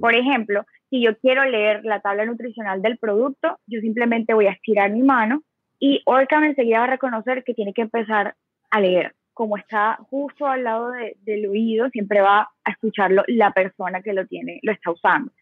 Por 0.00 0.14
ejemplo, 0.14 0.64
si 0.90 1.02
yo 1.02 1.16
quiero 1.18 1.44
leer 1.44 1.84
la 1.84 2.00
tabla 2.00 2.24
nutricional 2.24 2.82
del 2.82 2.98
producto, 2.98 3.58
yo 3.66 3.80
simplemente 3.80 4.34
voy 4.34 4.46
a 4.46 4.52
estirar 4.52 4.90
mi 4.90 5.02
mano 5.02 5.42
y 5.78 6.02
Orcam 6.06 6.44
enseguida 6.44 6.78
va 6.78 6.84
a 6.84 6.90
reconocer 6.90 7.44
que 7.44 7.54
tiene 7.54 7.72
que 7.72 7.82
empezar 7.82 8.34
a 8.70 8.80
leer. 8.80 9.14
Como 9.34 9.56
está 9.56 9.98
justo 10.08 10.46
al 10.46 10.64
lado 10.64 10.92
del 11.22 11.46
oído, 11.46 11.90
siempre 11.90 12.20
va 12.20 12.48
a 12.64 12.70
escucharlo 12.70 13.22
la 13.26 13.50
persona 13.50 14.00
que 14.00 14.14
lo 14.14 14.26
tiene, 14.26 14.60
lo 14.62 14.72
está 14.72 14.92
usando. 14.92 15.32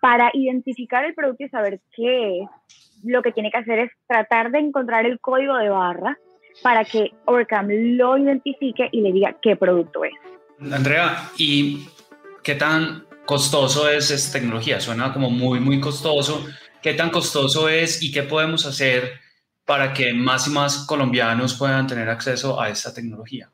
Para 0.00 0.30
identificar 0.32 1.04
el 1.04 1.14
producto 1.14 1.44
y 1.44 1.48
saber 1.48 1.80
qué 1.94 2.40
es, 2.40 2.48
lo 3.04 3.22
que 3.22 3.32
tiene 3.32 3.50
que 3.50 3.58
hacer 3.58 3.80
es 3.80 3.90
tratar 4.06 4.50
de 4.50 4.60
encontrar 4.60 5.04
el 5.04 5.20
código 5.20 5.56
de 5.56 5.68
barra 5.68 6.16
para 6.62 6.84
que 6.84 7.12
Orcam 7.26 7.68
lo 7.68 8.18
identifique 8.18 8.88
y 8.92 9.00
le 9.00 9.12
diga 9.12 9.36
qué 9.42 9.56
producto 9.56 10.04
es. 10.04 10.12
Andrea, 10.72 11.30
¿y 11.36 11.86
qué 12.42 12.54
tan 12.54 13.04
costoso 13.26 13.88
es 13.88 14.10
esta 14.10 14.38
tecnología? 14.38 14.80
Suena 14.80 15.12
como 15.12 15.30
muy, 15.30 15.60
muy 15.60 15.80
costoso. 15.80 16.44
¿Qué 16.82 16.94
tan 16.94 17.10
costoso 17.10 17.68
es 17.68 18.02
y 18.02 18.12
qué 18.12 18.22
podemos 18.22 18.66
hacer 18.66 19.20
para 19.64 19.92
que 19.92 20.12
más 20.12 20.46
y 20.46 20.50
más 20.50 20.86
colombianos 20.86 21.58
puedan 21.58 21.86
tener 21.86 22.08
acceso 22.08 22.60
a 22.60 22.68
esta 22.68 22.92
tecnología? 22.92 23.48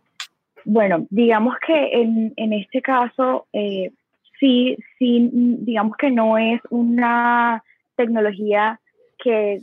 Bueno, 0.65 1.07
digamos 1.11 1.55
que 1.67 1.93
en, 1.93 2.33
en 2.37 2.53
este 2.53 2.83
caso, 2.83 3.47
eh, 3.53 3.93
sí, 4.39 4.77
sí, 4.99 5.31
digamos 5.33 5.97
que 5.97 6.11
no 6.11 6.37
es 6.37 6.61
una 6.71 7.63
tecnología 7.97 8.81
que, 9.23 9.61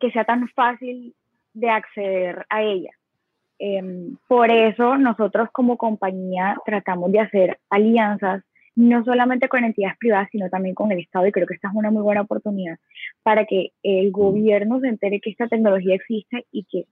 que 0.00 0.10
sea 0.10 0.24
tan 0.24 0.48
fácil 0.48 1.14
de 1.52 1.70
acceder 1.70 2.46
a 2.48 2.62
ella. 2.62 2.90
Em, 3.58 4.16
por 4.26 4.50
eso 4.50 4.96
nosotros 4.96 5.50
como 5.52 5.76
compañía 5.76 6.56
tratamos 6.64 7.12
de 7.12 7.20
hacer 7.20 7.58
alianzas 7.68 8.42
no 8.74 9.04
solamente 9.04 9.48
con 9.48 9.64
entidades 9.64 9.98
privadas, 9.98 10.28
sino 10.32 10.48
también 10.48 10.74
con 10.74 10.90
el 10.92 11.00
Estado, 11.00 11.26
y 11.26 11.32
creo 11.32 11.46
que 11.46 11.54
esta 11.54 11.68
es 11.68 11.74
una 11.74 11.90
muy 11.90 12.02
buena 12.02 12.22
oportunidad 12.22 12.78
para 13.22 13.44
que 13.44 13.72
el 13.82 14.10
gobierno 14.10 14.80
se 14.80 14.88
entere 14.88 15.20
que 15.20 15.30
esta 15.30 15.48
tecnología 15.48 15.94
existe 15.94 16.46
y 16.50 16.64
que, 16.64 16.86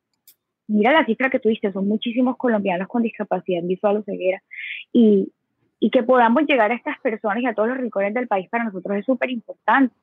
mira 0.67 0.93
la 0.93 1.07
cifra 1.07 1.31
que 1.31 1.39
tuviste, 1.39 1.73
son 1.73 1.89
muchísimos 1.89 2.37
colombianos 2.37 2.89
con 2.89 3.03
discapacidad 3.03 3.63
visual 3.63 3.99
o 3.99 4.03
ceguera, 4.03 4.43
y, 4.93 5.33
y 5.81 5.91
que 5.91 6.03
podamos 6.03 6.43
llegar 6.47 6.71
a 6.71 6.75
estas 6.75 6.99
personas 7.01 7.43
y 7.43 7.47
a 7.47 7.55
todos 7.55 7.69
los 7.69 7.79
rincones 7.79 8.13
del 8.13 8.29
país 8.29 8.49
para 8.51 8.65
nosotros 8.65 8.99
es 8.99 9.07
súper 9.07 9.31
importante. 9.31 9.95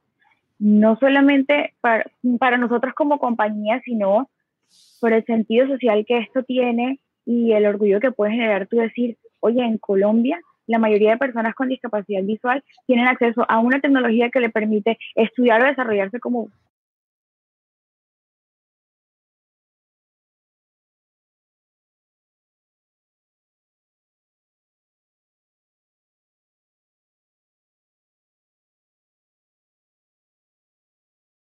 No 0.57 0.95
solamente 0.95 1.73
para, 1.81 2.05
para 2.39 2.57
nosotros 2.57 2.93
como 2.95 3.19
compañía, 3.19 3.81
sino 3.83 4.29
por 5.05 5.13
el 5.13 5.23
sentido 5.25 5.67
social 5.67 6.03
que 6.07 6.17
esto 6.17 6.41
tiene 6.41 6.99
y 7.27 7.51
el 7.51 7.67
orgullo 7.67 7.99
que 7.99 8.11
puede 8.11 8.31
generar 8.31 8.65
tú 8.65 8.77
decir, 8.77 9.17
oye, 9.39 9.61
en 9.63 9.77
Colombia 9.77 10.39
la 10.65 10.79
mayoría 10.79 11.11
de 11.11 11.17
personas 11.19 11.53
con 11.53 11.69
discapacidad 11.69 12.23
visual 12.23 12.63
tienen 12.87 13.05
acceso 13.07 13.45
a 13.47 13.59
una 13.59 13.79
tecnología 13.79 14.31
que 14.31 14.39
le 14.39 14.49
permite 14.49 14.97
estudiar 15.13 15.61
o 15.61 15.65
desarrollarse 15.67 16.19
como 16.19 16.49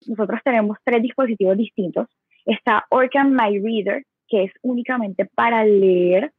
nosotros 0.08 0.42
tenemos 0.44 0.78
tres 0.84 1.02
dispositivos 1.02 1.58
distintos. 1.58 2.08
Está 2.50 2.88
Orcam 2.90 3.30
My 3.30 3.60
Reader, 3.60 4.06
que 4.28 4.46
es 4.46 4.52
únicamente 4.64 5.26
para 5.26 5.64
leer 5.64 6.34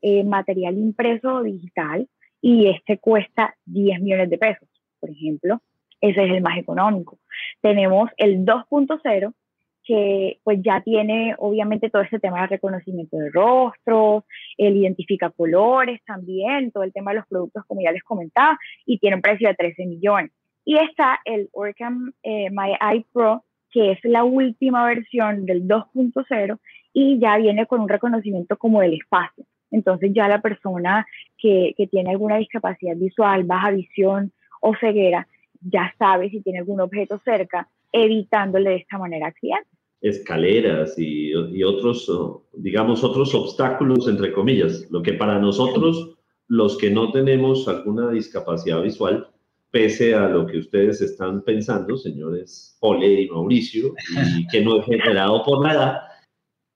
eh, 0.00 0.22
material 0.22 0.78
impreso 0.78 1.34
o 1.34 1.42
digital 1.42 2.08
y 2.40 2.68
este 2.68 2.98
cuesta 2.98 3.56
10 3.64 4.00
millones 4.00 4.30
de 4.30 4.38
pesos, 4.38 4.68
por 5.00 5.10
ejemplo. 5.10 5.60
Ese 6.00 6.24
es 6.24 6.30
el 6.34 6.40
más 6.40 6.56
económico. 6.56 7.18
Tenemos 7.62 8.10
el 8.16 8.44
2.0, 8.44 9.34
que 9.82 10.38
pues 10.44 10.60
ya 10.62 10.82
tiene 10.82 11.34
obviamente 11.36 11.90
todo 11.90 12.02
ese 12.02 12.20
tema 12.20 12.42
de 12.42 12.46
reconocimiento 12.46 13.16
de 13.16 13.30
rostros, 13.30 14.22
él 14.58 14.76
identifica 14.76 15.30
colores 15.30 16.00
también, 16.06 16.70
todo 16.70 16.84
el 16.84 16.92
tema 16.92 17.10
de 17.10 17.16
los 17.16 17.26
productos 17.26 17.64
como 17.66 17.82
ya 17.82 17.90
les 17.90 18.04
comentaba, 18.04 18.56
y 18.84 18.98
tiene 18.98 19.16
un 19.16 19.22
precio 19.22 19.48
de 19.48 19.54
13 19.56 19.84
millones. 19.86 20.30
Y 20.64 20.78
está 20.78 21.18
el 21.24 21.48
Orcam 21.50 22.12
eh, 22.22 22.50
My 22.50 22.70
Eye 22.80 23.04
Pro, 23.12 23.42
que 23.70 23.92
es 23.92 23.98
la 24.04 24.24
última 24.24 24.86
versión 24.86 25.44
del 25.46 25.66
2.0 25.66 26.58
y 26.92 27.18
ya 27.18 27.36
viene 27.36 27.66
con 27.66 27.80
un 27.80 27.88
reconocimiento 27.88 28.56
como 28.56 28.80
del 28.80 28.94
espacio. 28.94 29.44
Entonces 29.70 30.12
ya 30.14 30.28
la 30.28 30.40
persona 30.40 31.06
que, 31.38 31.74
tiene 31.90 32.10
alguna 32.10 32.38
discapacidad 32.38 32.96
visual, 32.96 33.44
baja 33.44 33.70
visión 33.70 34.32
o 34.60 34.74
ceguera, 34.80 35.28
ya 35.60 35.92
sabe 35.98 36.30
si 36.30 36.40
tiene 36.40 36.60
algún 36.60 36.80
objeto 36.80 37.20
cerca, 37.24 37.68
evitándole 37.92 38.70
de 38.70 38.76
esta 38.76 38.98
manera 38.98 39.28
accidentes. 39.28 39.72
Escaleras 40.00 40.94
y, 40.98 41.34
otros, 41.64 42.10
digamos, 42.54 43.02
otros 43.02 43.34
obstáculos, 43.34 44.08
entre 44.08 44.32
comillas, 44.32 44.88
lo 44.90 45.02
que 45.02 45.14
para 45.14 45.38
nosotros, 45.38 46.18
los 46.48 46.78
que 46.78 46.90
no 46.90 47.10
tenemos 47.10 47.66
alguna 47.66 48.10
discapacidad 48.10 48.82
visual, 48.82 49.28
pese 49.76 50.14
a 50.14 50.26
lo 50.26 50.46
que 50.46 50.56
ustedes 50.56 51.02
están 51.02 51.42
pensando, 51.42 51.98
señores 51.98 52.78
Ole 52.80 53.20
y 53.20 53.28
Mauricio, 53.28 53.92
y 54.38 54.46
que 54.46 54.62
no 54.62 54.80
es 54.80 54.86
generado 54.86 55.44
por 55.44 55.62
nada, 55.62 56.08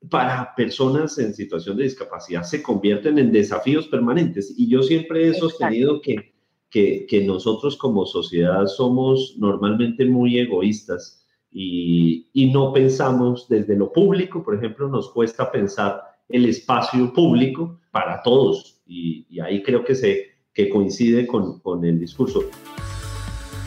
para 0.07 0.53
personas 0.55 1.17
en 1.17 1.33
situación 1.33 1.77
de 1.77 1.85
discapacidad 1.85 2.43
se 2.43 2.61
convierten 2.61 3.17
en 3.17 3.31
desafíos 3.31 3.87
permanentes. 3.87 4.53
Y 4.55 4.69
yo 4.69 4.83
siempre 4.83 5.27
he 5.27 5.33
sostenido 5.33 5.99
que, 5.99 6.35
que, 6.69 7.23
nosotros 7.25 7.75
como 7.75 8.05
sociedad 8.05 8.67
somos 8.67 9.35
normalmente 9.39 10.05
muy 10.05 10.37
egoístas 10.37 11.25
y, 11.51 12.29
y 12.33 12.51
no 12.51 12.71
pensamos 12.71 13.47
desde 13.49 13.75
lo 13.75 13.91
público, 13.91 14.43
por 14.43 14.53
ejemplo, 14.53 14.87
nos 14.87 15.09
cuesta 15.09 15.51
pensar 15.51 16.03
el 16.29 16.45
espacio 16.45 17.11
público 17.11 17.79
para 17.89 18.21
todos 18.21 18.79
y, 18.85 19.25
y 19.27 19.39
ahí 19.39 19.63
creo 19.63 19.83
que, 19.83 19.95
se, 19.95 20.27
que 20.53 20.69
coincide 20.69 21.25
con, 21.25 21.61
con 21.61 21.83
el 21.83 21.99
discurso. 21.99 22.43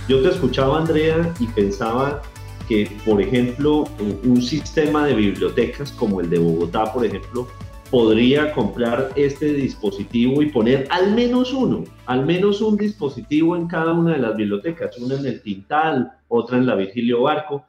Yo 0.07 0.21
te 0.21 0.29
escuchaba, 0.29 0.81
Andrea, 0.81 1.33
y 1.41 1.47
pensaba 1.47 2.21
que, 2.69 2.91
por 3.07 3.23
ejemplo, 3.23 3.85
un 4.25 4.43
sistema 4.43 5.07
de 5.07 5.15
bibliotecas 5.15 5.93
como 5.93 6.21
el 6.21 6.29
de 6.29 6.39
Bogotá, 6.39 6.93
por 6.93 7.07
ejemplo, 7.07 7.49
podría 7.91 8.53
comprar 8.53 9.13
este 9.17 9.55
dispositivo 9.55 10.43
y 10.43 10.51
poner 10.51 10.87
al 10.91 11.15
menos 11.15 11.55
uno, 11.55 11.85
al 12.05 12.27
menos 12.27 12.61
un 12.61 12.77
dispositivo 12.77 13.57
en 13.57 13.67
cada 13.67 13.95
una 13.95 14.13
de 14.13 14.19
las 14.19 14.37
bibliotecas, 14.37 14.99
una 14.99 15.15
en 15.15 15.25
el 15.25 15.41
Tintal, 15.41 16.13
otra 16.29 16.59
en 16.59 16.67
la 16.67 16.75
Virgilio 16.75 17.23
Barco, 17.23 17.65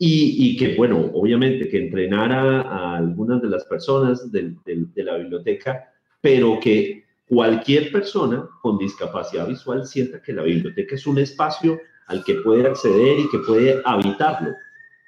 y, 0.00 0.56
que, 0.56 0.74
bueno, 0.74 1.10
obviamente 1.12 1.68
que 1.68 1.78
entrenara 1.78 2.62
a 2.62 2.96
algunas 2.96 3.40
de 3.40 3.48
las 3.48 3.64
personas 3.64 4.32
de, 4.32 4.54
de 4.64 5.02
la 5.04 5.16
biblioteca, 5.16 5.92
pero 6.20 6.58
que 6.60 7.07
cualquier 7.28 7.92
persona 7.92 8.48
con 8.62 8.78
discapacidad 8.78 9.46
visual 9.46 9.86
sienta 9.86 10.22
que 10.22 10.32
la 10.32 10.42
biblioteca 10.42 10.94
es 10.94 11.06
un 11.06 11.18
espacio 11.18 11.78
al 12.06 12.24
que 12.24 12.34
puede 12.36 12.66
acceder 12.66 13.18
y 13.18 13.28
que 13.30 13.38
puede 13.46 13.80
habitarlo. 13.84 14.50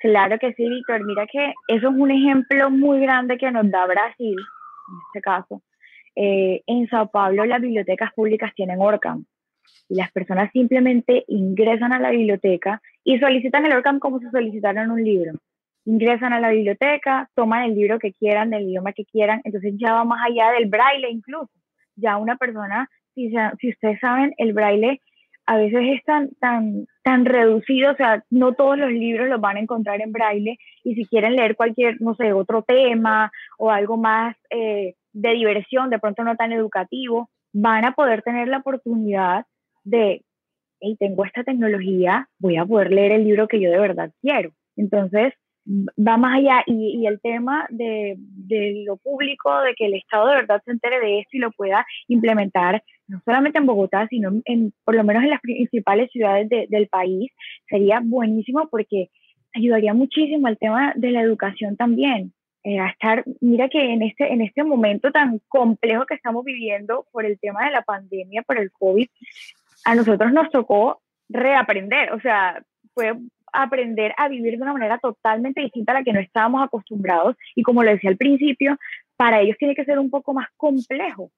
Claro 0.00 0.38
que 0.38 0.52
sí, 0.54 0.68
Víctor. 0.68 1.04
Mira 1.04 1.26
que 1.26 1.54
eso 1.68 1.88
es 1.88 1.94
un 1.94 2.10
ejemplo 2.10 2.70
muy 2.70 3.00
grande 3.00 3.38
que 3.38 3.50
nos 3.50 3.70
da 3.70 3.86
Brasil, 3.86 4.36
en 4.36 4.98
este 5.08 5.20
caso. 5.20 5.62
Eh, 6.16 6.62
en 6.66 6.88
Sao 6.88 7.10
Paulo 7.10 7.44
las 7.44 7.60
bibliotecas 7.60 8.12
públicas 8.14 8.52
tienen 8.54 8.80
ORCAM 8.80 9.24
y 9.88 9.94
las 9.94 10.10
personas 10.10 10.50
simplemente 10.52 11.24
ingresan 11.28 11.92
a 11.92 12.00
la 12.00 12.10
biblioteca 12.10 12.82
y 13.04 13.18
solicitan 13.18 13.64
el 13.64 13.72
ORCAM 13.72 13.98
como 13.98 14.18
si 14.18 14.28
solicitaran 14.30 14.90
un 14.90 15.02
libro. 15.02 15.32
Ingresan 15.84 16.32
a 16.32 16.40
la 16.40 16.50
biblioteca, 16.50 17.30
toman 17.34 17.64
el 17.64 17.74
libro 17.74 17.98
que 17.98 18.12
quieran, 18.12 18.50
del 18.50 18.64
idioma 18.64 18.92
que 18.92 19.04
quieran, 19.04 19.40
entonces 19.44 19.74
ya 19.76 19.94
va 19.94 20.04
más 20.04 20.20
allá 20.26 20.50
del 20.52 20.68
braille 20.68 21.10
incluso. 21.10 21.50
Ya 21.97 22.16
una 22.16 22.37
persona, 22.37 22.88
si, 23.14 23.32
si 23.61 23.70
ustedes 23.70 24.00
saben, 24.00 24.32
el 24.38 24.52
braille 24.52 25.00
a 25.47 25.56
veces 25.56 25.80
es 25.97 26.04
tan, 26.04 26.30
tan, 26.38 26.87
tan 27.02 27.25
reducido, 27.25 27.90
o 27.90 27.97
sea, 27.97 28.25
no 28.30 28.52
todos 28.52 28.78
los 28.78 28.92
libros 28.92 29.28
los 29.28 29.40
van 29.40 29.56
a 29.56 29.61
encontrar 29.61 30.00
en 30.00 30.12
braille 30.12 30.59
y 30.85 30.94
si 30.94 31.06
quieren 31.06 31.35
leer 31.35 31.56
cualquier, 31.56 32.00
no 32.00 32.14
sé, 32.14 32.32
otro 32.32 32.62
tema 32.62 33.32
o 33.59 33.70
algo 33.70 33.97
más 33.97 34.37
eh, 34.50 34.94
de 35.12 35.30
diversión, 35.32 35.90
de 35.90 35.99
pronto 35.99 36.23
no 36.23 36.37
tan 36.37 36.52
educativo, 36.52 37.30
van 37.52 37.85
a 37.85 37.94
poder 37.94 38.23
tener 38.23 38.47
la 38.47 38.59
oportunidad 38.59 39.44
de, 39.82 40.23
hey, 40.80 40.97
tengo 41.00 41.25
esta 41.25 41.42
tecnología, 41.42 42.28
voy 42.38 42.56
a 42.56 42.64
poder 42.64 42.92
leer 42.92 43.12
el 43.12 43.25
libro 43.25 43.49
que 43.49 43.61
yo 43.61 43.70
de 43.70 43.78
verdad 43.80 44.12
quiero. 44.20 44.52
Entonces, 44.76 45.35
va 45.98 46.16
más 46.16 46.38
allá 46.38 46.62
y, 46.66 47.06
el 47.06 47.20
tema 47.20 47.66
de, 47.70 48.16
lo 48.86 48.96
público, 48.96 49.60
de 49.62 49.74
que 49.74 49.86
el 49.86 49.94
Estado 49.94 50.28
de 50.28 50.36
verdad 50.36 50.62
se 50.64 50.72
entere 50.72 51.00
de 51.00 51.20
esto 51.20 51.36
y 51.36 51.40
lo 51.40 51.52
pueda 51.52 51.86
implementar, 52.08 52.82
no 53.06 53.20
solamente 53.24 53.58
en 53.58 53.66
Bogotá, 53.66 54.06
sino 54.08 54.30
en, 54.44 54.72
por 54.84 54.94
lo 54.94 55.04
menos 55.04 55.22
en 55.22 55.30
las 55.30 55.40
principales 55.40 56.10
ciudades 56.10 56.48
del 56.48 56.88
país, 56.88 57.30
sería 57.68 58.00
buenísimo 58.02 58.68
porque 58.70 59.10
ayudaría 59.54 59.94
muchísimo 59.94 60.46
al 60.46 60.58
tema 60.58 60.92
de 60.96 61.10
la 61.10 61.22
educación 61.22 61.76
también. 61.76 62.32
Eh, 62.62 62.78
a 62.78 62.88
estar, 62.88 63.24
mira 63.40 63.70
que 63.70 63.92
en 63.92 64.02
este, 64.02 64.30
en 64.30 64.42
este 64.42 64.64
momento 64.64 65.10
tan 65.10 65.40
complejo 65.48 66.04
que 66.04 66.14
estamos 66.14 66.44
viviendo 66.44 67.06
por 67.10 67.24
el 67.24 67.38
tema 67.38 67.64
de 67.64 67.70
la 67.70 67.80
pandemia, 67.80 68.42
por 68.42 68.58
el 68.58 68.70
COVID, 68.70 69.08
a 69.86 69.94
nosotros 69.94 70.30
nos 70.32 70.50
tocó 70.50 71.00
reaprender, 71.30 72.12
o 72.12 72.20
sea, 72.20 72.62
fue 72.92 73.14
aprender 73.52 74.14
a 74.16 74.28
vivir 74.28 74.57
de 74.57 74.62
una 74.62 74.73
manera 74.73 74.99
totalmente 74.99 75.61
distinta 75.61 75.92
a 75.92 75.97
la 75.97 76.04
que 76.04 76.12
no 76.12 76.21
estábamos 76.21 76.62
acostumbrados 76.62 77.37
y 77.54 77.62
como 77.62 77.83
lo 77.83 77.90
decía 77.90 78.11
al 78.11 78.16
principio, 78.16 78.78
para 79.16 79.40
ellos 79.40 79.57
tiene 79.59 79.75
que 79.75 79.85
ser 79.85 79.99
un 79.99 80.11
poco 80.11 80.33
más 80.35 80.49
complejo. 80.57 81.30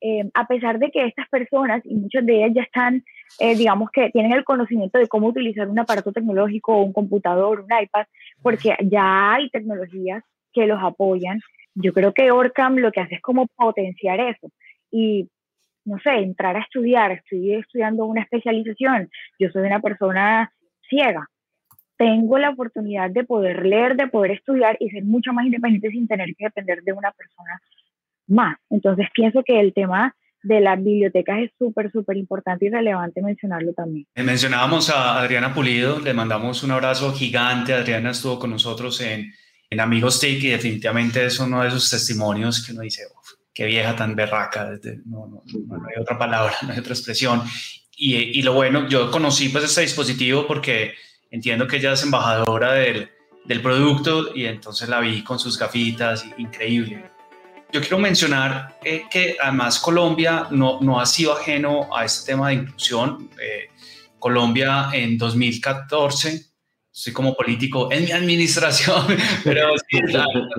Eh, 0.00 0.28
a 0.34 0.46
pesar 0.46 0.78
de 0.78 0.90
que 0.90 1.06
estas 1.06 1.28
personas, 1.28 1.80
y 1.84 1.94
muchas 1.94 2.26
de 2.26 2.36
ellas 2.36 2.50
ya 2.54 2.62
están, 2.62 3.02
eh, 3.38 3.56
digamos 3.56 3.90
que 3.90 4.10
tienen 4.10 4.32
el 4.32 4.44
conocimiento 4.44 4.98
de 4.98 5.08
cómo 5.08 5.28
utilizar 5.28 5.66
un 5.68 5.78
aparato 5.78 6.12
tecnológico, 6.12 6.82
un 6.82 6.92
computador, 6.92 7.60
un 7.60 7.82
iPad, 7.82 8.06
porque 8.42 8.76
ya 8.82 9.32
hay 9.32 9.48
tecnologías 9.48 10.22
que 10.52 10.66
los 10.66 10.78
apoyan. 10.82 11.40
Yo 11.74 11.92
creo 11.92 12.12
que 12.12 12.30
Orcam 12.30 12.76
lo 12.76 12.92
que 12.92 13.00
hace 13.00 13.14
es 13.14 13.22
como 13.22 13.46
potenciar 13.46 14.20
eso. 14.20 14.50
Y 14.90 15.30
no 15.84 15.98
sé, 16.00 16.10
entrar 16.16 16.56
a 16.56 16.60
estudiar, 16.60 17.12
estoy 17.12 17.54
estudiando 17.54 18.04
una 18.04 18.22
especialización, 18.22 19.10
yo 19.38 19.50
soy 19.50 19.62
una 19.62 19.80
persona 19.80 20.52
ciega, 20.88 21.28
tengo 21.96 22.38
la 22.38 22.50
oportunidad 22.50 23.10
de 23.10 23.24
poder 23.24 23.64
leer, 23.64 23.96
de 23.96 24.08
poder 24.08 24.32
estudiar 24.32 24.76
y 24.80 24.90
ser 24.90 25.04
mucho 25.04 25.32
más 25.32 25.46
independiente 25.46 25.90
sin 25.90 26.08
tener 26.08 26.34
que 26.36 26.44
depender 26.44 26.82
de 26.82 26.92
una 26.92 27.12
persona 27.12 27.60
más. 28.26 28.56
Entonces 28.70 29.06
pienso 29.14 29.42
que 29.44 29.60
el 29.60 29.72
tema 29.72 30.14
de 30.42 30.60
las 30.60 30.82
bibliotecas 30.82 31.38
es 31.40 31.50
súper, 31.58 31.90
súper 31.90 32.16
importante 32.16 32.66
y 32.66 32.68
relevante 32.68 33.22
mencionarlo 33.22 33.72
también. 33.72 34.06
Eh, 34.14 34.22
mencionábamos 34.22 34.90
a 34.90 35.20
Adriana 35.20 35.54
Pulido, 35.54 36.00
le 36.00 36.12
mandamos 36.12 36.62
un 36.62 36.70
abrazo 36.70 37.12
gigante. 37.12 37.72
Adriana 37.72 38.10
estuvo 38.10 38.38
con 38.38 38.50
nosotros 38.50 39.00
en, 39.00 39.32
en 39.70 39.80
Amigos 39.80 40.20
TIC 40.20 40.44
y 40.44 40.50
definitivamente 40.50 41.24
es 41.24 41.40
uno 41.40 41.62
de 41.62 41.68
esos 41.68 41.88
testimonios 41.88 42.64
que 42.64 42.72
uno 42.72 42.82
dice, 42.82 43.04
qué 43.54 43.64
vieja 43.64 43.96
tan 43.96 44.14
berraca, 44.14 44.70
no, 45.06 45.26
no, 45.26 45.42
no, 45.66 45.86
hay 45.86 46.02
otra 46.02 46.18
palabra, 46.18 46.52
no 46.62 46.72
hay 46.72 46.78
otra 46.78 46.92
expresión. 46.92 47.42
Y, 47.96 48.16
y, 48.16 48.42
lo 48.42 48.54
bueno, 48.54 48.88
yo 48.88 49.10
conocí 49.10 49.48
pues 49.48 49.64
este 49.64 49.82
dispositivo 49.82 50.46
porque 50.48 50.94
entiendo 51.30 51.66
que 51.66 51.76
ella 51.76 51.92
es 51.92 52.02
embajadora 52.02 52.74
del, 52.74 53.10
del 53.44 53.60
producto 53.60 54.34
y 54.34 54.46
entonces 54.46 54.88
la 54.88 55.00
vi 55.00 55.22
con 55.22 55.38
sus 55.38 55.58
gafitas, 55.58 56.24
increíble. 56.38 57.04
Yo 57.72 57.80
quiero 57.80 57.98
mencionar 57.98 58.78
eh, 58.84 59.04
que 59.10 59.36
además 59.40 59.78
Colombia 59.80 60.46
no, 60.50 60.78
no 60.80 61.00
ha 61.00 61.06
sido 61.06 61.32
ajeno 61.32 61.94
a 61.94 62.04
este 62.04 62.32
tema 62.32 62.48
de 62.48 62.54
inclusión. 62.54 63.30
Eh, 63.40 63.70
Colombia 64.18 64.90
en 64.92 65.18
2014 65.18 66.54
soy 66.96 67.12
como 67.12 67.34
político 67.34 67.90
en 67.90 68.04
mi 68.04 68.12
administración, 68.12 69.04
pero 69.44 69.74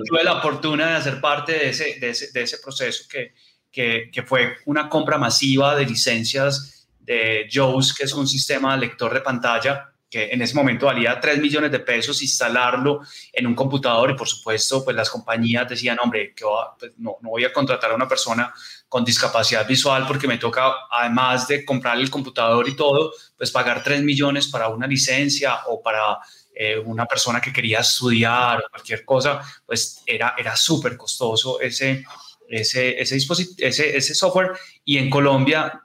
tuve 0.06 0.22
la 0.22 0.42
fortuna 0.42 0.88
de 0.88 0.96
hacer 0.96 1.22
parte 1.22 1.54
de 1.54 1.70
ese, 1.70 1.98
de 1.98 2.10
ese, 2.10 2.32
de 2.34 2.42
ese 2.42 2.58
proceso 2.58 3.06
que, 3.10 3.34
que, 3.72 4.10
que, 4.12 4.24
fue 4.24 4.58
una 4.66 4.90
compra 4.90 5.18
masiva 5.18 5.78
de 5.78 5.86
licencias 5.86 6.90
de 7.00 7.48
JOES, 7.50 7.94
que 7.94 8.04
es 8.04 8.14
un 8.14 8.28
sistema 8.28 8.76
lector 8.76 9.14
de 9.14 9.22
pantalla 9.22 9.95
que 10.16 10.32
en 10.32 10.42
ese 10.42 10.56
momento 10.56 10.86
valía 10.86 11.20
3 11.20 11.40
millones 11.40 11.70
de 11.74 11.82
pesos 11.82 12.22
instalarlo 12.22 13.02
en 13.34 13.48
un 13.48 13.54
computador 13.54 14.12
y 14.12 14.14
por 14.14 14.30
supuesto 14.30 14.82
pues 14.82 14.96
las 14.96 15.10
compañías 15.10 15.68
decían, 15.68 15.98
hombre, 16.02 16.34
que 16.34 16.46
pues, 16.80 16.94
no, 17.00 17.18
no, 17.22 17.32
voy 17.32 17.44
a 17.44 17.52
contratar 17.52 17.92
a 17.92 17.96
una 17.96 18.08
persona 18.08 18.54
con 18.88 19.04
discapacidad 19.04 19.68
visual 19.68 20.06
porque 20.08 20.26
me 20.26 20.38
toca, 20.38 20.74
además 20.90 21.50
de 21.50 21.66
comprar 21.66 21.98
el 21.98 22.10
computador 22.10 22.66
y 22.70 22.78
todo, 22.78 23.12
pues 23.38 23.52
pagar 23.52 23.84
3 23.84 24.04
millones 24.04 24.48
para 24.48 24.70
una 24.70 24.88
licencia 24.88 25.66
o 25.68 25.82
para 25.82 26.18
eh, 26.56 26.80
una 26.80 27.06
persona 27.06 27.42
que 27.42 27.52
quería 27.52 27.80
estudiar 27.80 28.60
o 28.60 28.70
cualquier 28.72 29.04
cosa, 29.04 29.42
pues 29.66 30.02
era, 30.06 30.34
era 30.38 30.56
súper 30.56 30.96
costoso 30.96 31.60
ese, 31.60 32.06
ese, 32.48 33.02
ese, 33.02 33.98
ese, 33.98 34.16
software. 34.16 34.52
Y 34.86 34.98
en 34.98 35.10
Colombia 35.10 35.82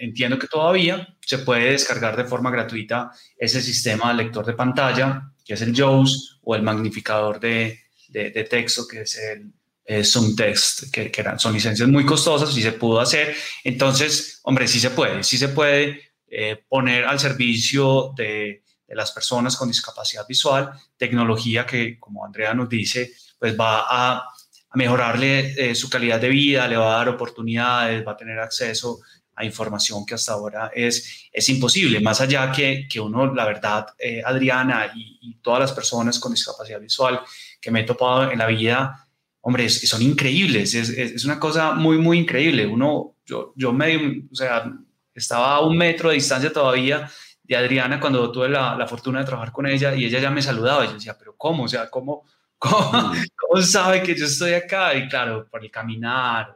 entiendo 0.00 0.38
que 0.38 0.48
todavía 0.48 1.16
se 1.20 1.38
puede 1.38 1.72
descargar 1.72 2.16
de 2.16 2.24
forma 2.24 2.50
gratuita 2.50 3.10
ese 3.36 3.60
sistema 3.60 4.08
de 4.08 4.24
lector 4.24 4.44
de 4.44 4.54
pantalla, 4.54 5.30
que 5.44 5.54
es 5.54 5.62
el 5.62 5.74
JAWS, 5.74 6.40
o 6.42 6.54
el 6.56 6.62
magnificador 6.62 7.38
de, 7.38 7.78
de, 8.08 8.44
texto, 8.44 8.86
que 8.88 9.02
es 9.02 9.16
el 9.18 9.52
eh, 9.84 10.02
Text, 10.36 10.92
que, 10.92 11.10
que, 11.10 11.20
eran, 11.20 11.38
son 11.38 11.52
licencias 11.52 11.88
muy 11.88 12.04
costosas 12.04 12.56
y 12.56 12.62
se 12.62 12.72
pudo 12.72 13.00
hacer. 13.00 13.36
Entonces, 13.62 14.40
hombre, 14.44 14.66
sí 14.66 14.80
se 14.80 14.90
puede, 14.90 15.22
sí 15.22 15.36
se 15.36 15.48
puede 15.48 16.00
eh, 16.28 16.64
poner 16.68 17.04
al 17.04 17.20
servicio 17.20 18.12
de, 18.16 18.62
de, 18.86 18.94
las 18.94 19.12
personas 19.12 19.56
con 19.56 19.68
discapacidad 19.68 20.26
visual 20.26 20.70
tecnología 20.96 21.66
que, 21.66 21.98
como 21.98 22.24
Andrea 22.24 22.54
nos 22.54 22.68
dice, 22.68 23.12
pues 23.38 23.58
va 23.58 23.84
a, 23.88 24.18
a 24.18 24.76
mejorarle 24.76 25.70
eh, 25.70 25.74
su 25.74 25.90
calidad 25.90 26.20
de 26.20 26.28
vida, 26.28 26.68
le 26.68 26.76
va 26.76 26.94
a 26.94 26.98
dar 26.98 27.08
oportunidades, 27.08 28.06
va 28.06 28.12
a 28.12 28.16
tener 28.16 28.38
acceso 28.38 29.00
información 29.44 30.04
que 30.04 30.14
hasta 30.14 30.32
ahora 30.32 30.70
es, 30.74 31.28
es 31.32 31.48
imposible, 31.48 32.00
más 32.00 32.20
allá 32.20 32.50
que, 32.52 32.86
que 32.88 33.00
uno, 33.00 33.34
la 33.34 33.44
verdad, 33.44 33.86
eh, 33.98 34.22
Adriana 34.24 34.92
y, 34.94 35.18
todas 35.42 35.60
las 35.60 35.72
personas 35.72 36.18
con 36.18 36.32
discapacidad 36.32 36.78
visual 36.78 37.20
que 37.60 37.70
me 37.70 37.80
he 37.80 37.84
topado 37.84 38.30
en 38.30 38.38
la 38.38 38.46
vida, 38.46 39.08
hombre, 39.40 39.70
son 39.70 40.02
increíbles, 40.02 40.74
es, 40.74 40.90
es, 40.90 41.24
una 41.24 41.40
cosa 41.40 41.72
muy, 41.72 41.96
muy 41.96 42.18
increíble. 42.18 42.66
Uno, 42.66 43.16
yo, 43.24 43.54
yo 43.56 43.72
me, 43.72 44.26
o 44.30 44.34
sea, 44.34 44.70
estaba 45.14 45.54
a 45.54 45.60
un 45.60 45.78
metro 45.78 46.10
de 46.10 46.16
distancia 46.16 46.52
todavía 46.52 47.10
de 47.42 47.56
Adriana 47.56 47.98
cuando 47.98 48.30
tuve 48.30 48.50
la, 48.50 48.76
la, 48.76 48.86
fortuna 48.86 49.20
de 49.20 49.24
trabajar 49.24 49.50
con 49.50 49.66
ella 49.66 49.94
y 49.94 50.04
ella 50.04 50.20
ya 50.20 50.30
me 50.30 50.42
saludaba 50.42 50.84
y 50.84 50.88
yo 50.88 50.94
decía, 50.94 51.16
pero 51.18 51.34
¿cómo? 51.36 51.64
O 51.64 51.68
sea, 51.68 51.88
¿cómo, 51.88 52.24
cómo, 52.58 52.92
mm. 52.92 53.24
cómo 53.36 53.62
sabe 53.62 54.02
que 54.02 54.14
yo 54.14 54.26
estoy 54.26 54.52
acá? 54.52 54.94
Y 54.94 55.08
claro, 55.08 55.46
por 55.50 55.64
el 55.64 55.70
caminar, 55.70 56.54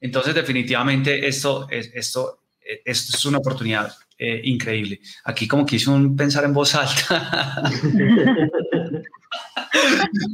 entonces, 0.00 0.34
definitivamente 0.34 1.26
esto 1.26 1.68
es, 1.70 1.90
esto, 1.94 2.42
esto 2.60 3.16
es 3.16 3.24
una 3.24 3.38
oportunidad 3.38 3.92
eh, 4.18 4.40
increíble. 4.44 5.00
Aquí 5.24 5.46
como 5.46 5.64
que 5.64 5.76
hizo 5.76 5.92
un 5.92 6.16
pensar 6.16 6.44
en 6.44 6.52
voz 6.52 6.74
alta. 6.74 7.62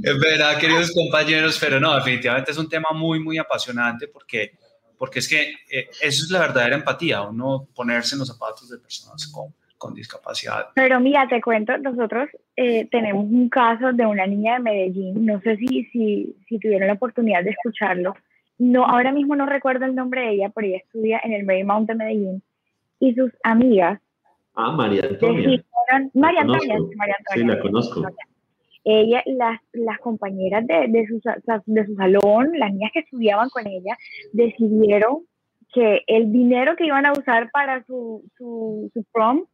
es 0.03 0.21
verdad, 0.21 0.59
queridos 0.59 0.93
compañeros, 0.93 1.59
pero 1.61 1.79
no, 1.79 1.95
definitivamente 1.95 2.53
es 2.53 2.59
un 2.59 2.69
tema 2.69 2.89
muy, 2.95 3.21
muy 3.21 3.39
apasionante 3.39 4.09
porque, 4.09 4.53
porque 4.97 5.19
es 5.19 5.29
que 5.29 5.55
eh, 5.71 5.89
eso 6.01 6.25
es 6.25 6.31
la 6.31 6.41
verdadera 6.41 6.77
empatía, 6.77 7.23
uno 7.23 7.69
ponerse 7.75 8.15
en 8.15 8.21
los 8.21 8.29
zapatos 8.29 8.71
de 8.71 8.79
personas 8.79 9.27
con, 9.27 9.55
con 9.77 9.93
discapacidad. 9.93 10.69
Pero 10.75 10.99
mira, 10.99 11.29
te 11.29 11.43
cuento, 11.43 11.77
nosotros 11.77 12.31
eh, 12.57 12.89
tenemos 12.91 13.25
un 13.25 13.51
caso 13.51 13.93
de 13.93 14.07
una 14.07 14.27
niña 14.27 14.55
de 14.55 14.61
Medellín, 14.61 15.27
no 15.27 15.41
sé 15.43 15.57
si, 15.57 15.85
si, 15.93 16.35
si 16.49 16.59
tuvieron 16.59 16.89
la 16.89 16.95
oportunidad 16.95 17.45
de 17.45 17.51
escucharlo, 17.51 18.15
no, 18.59 18.85
ahora 18.85 19.13
mismo 19.13 19.35
no 19.37 19.47
recuerdo 19.47 19.85
el 19.85 19.95
nombre 19.95 20.23
de 20.23 20.31
ella, 20.33 20.53
pero 20.55 20.67
ella 20.67 20.79
estudia 20.79 21.21
en 21.25 21.33
el 21.33 21.45
Marymount 21.45 21.89
de 21.89 21.95
Medellín 21.95 22.43
y 23.01 23.15
sus 23.15 23.33
amigas. 23.43 24.01
Ah, 24.55 24.73
María 24.73 25.03
Antonia. 25.09 25.65
María 26.15 26.43
Antonia, 26.43 26.79
María 26.97 27.17
Antonia. 27.19 27.35
Sí, 27.35 27.45
la 27.45 27.61
conozco. 27.61 28.03
Ella, 28.85 29.23
las, 29.27 29.61
las 29.73 29.99
compañeras 29.99 30.67
de, 30.67 30.87
de, 30.89 31.07
su, 31.07 31.21
de 31.67 31.87
su 31.87 31.95
salón, 31.95 32.51
las 32.59 32.73
niñas 32.73 32.91
que 32.93 33.01
estudiaban 33.01 33.49
con 33.49 33.67
ella, 33.67 33.97
decidieron 34.33 35.25
que 35.73 36.03
el 36.07 36.31
dinero 36.31 36.77
que 36.77 36.87
iban 36.87 37.07
a 37.07 37.13
usar 37.13 37.51
para 37.51 37.83
su, 37.85 38.23
su, 38.37 38.91
su 38.95 39.05
prom 39.13 39.45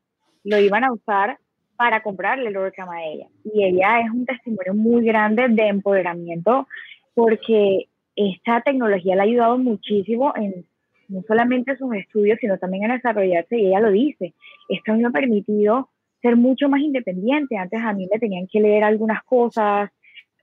lo 0.44 0.58
iban 0.58 0.84
a 0.84 0.92
usar 0.92 1.38
para 1.76 2.02
comprarle 2.02 2.50
el 2.50 2.56
Orcam 2.56 2.90
a 2.90 3.02
ella. 3.04 3.26
Y 3.44 3.64
ella 3.64 4.00
es 4.00 4.10
un 4.10 4.26
testimonio 4.26 4.74
muy 4.74 5.02
grande 5.04 5.48
de 5.48 5.68
empoderamiento 5.68 6.68
porque 7.14 7.86
esta 8.28 8.60
tecnología 8.60 9.14
le 9.14 9.20
ha 9.20 9.24
ayudado 9.24 9.58
muchísimo 9.58 10.32
en 10.36 10.66
no 11.08 11.22
solamente 11.26 11.76
sus 11.76 11.94
estudios, 11.94 12.38
sino 12.40 12.58
también 12.58 12.84
en 12.84 12.92
desarrollarse, 12.92 13.58
y 13.58 13.66
ella 13.66 13.80
lo 13.80 13.90
dice, 13.90 14.32
esto 14.68 14.94
me 14.94 15.06
ha 15.06 15.10
permitido 15.10 15.88
ser 16.22 16.36
mucho 16.36 16.68
más 16.68 16.80
independiente. 16.80 17.56
Antes 17.56 17.80
a 17.82 17.92
mí 17.92 18.06
me 18.10 18.18
tenían 18.20 18.46
que 18.46 18.60
leer 18.60 18.84
algunas 18.84 19.24
cosas, 19.24 19.90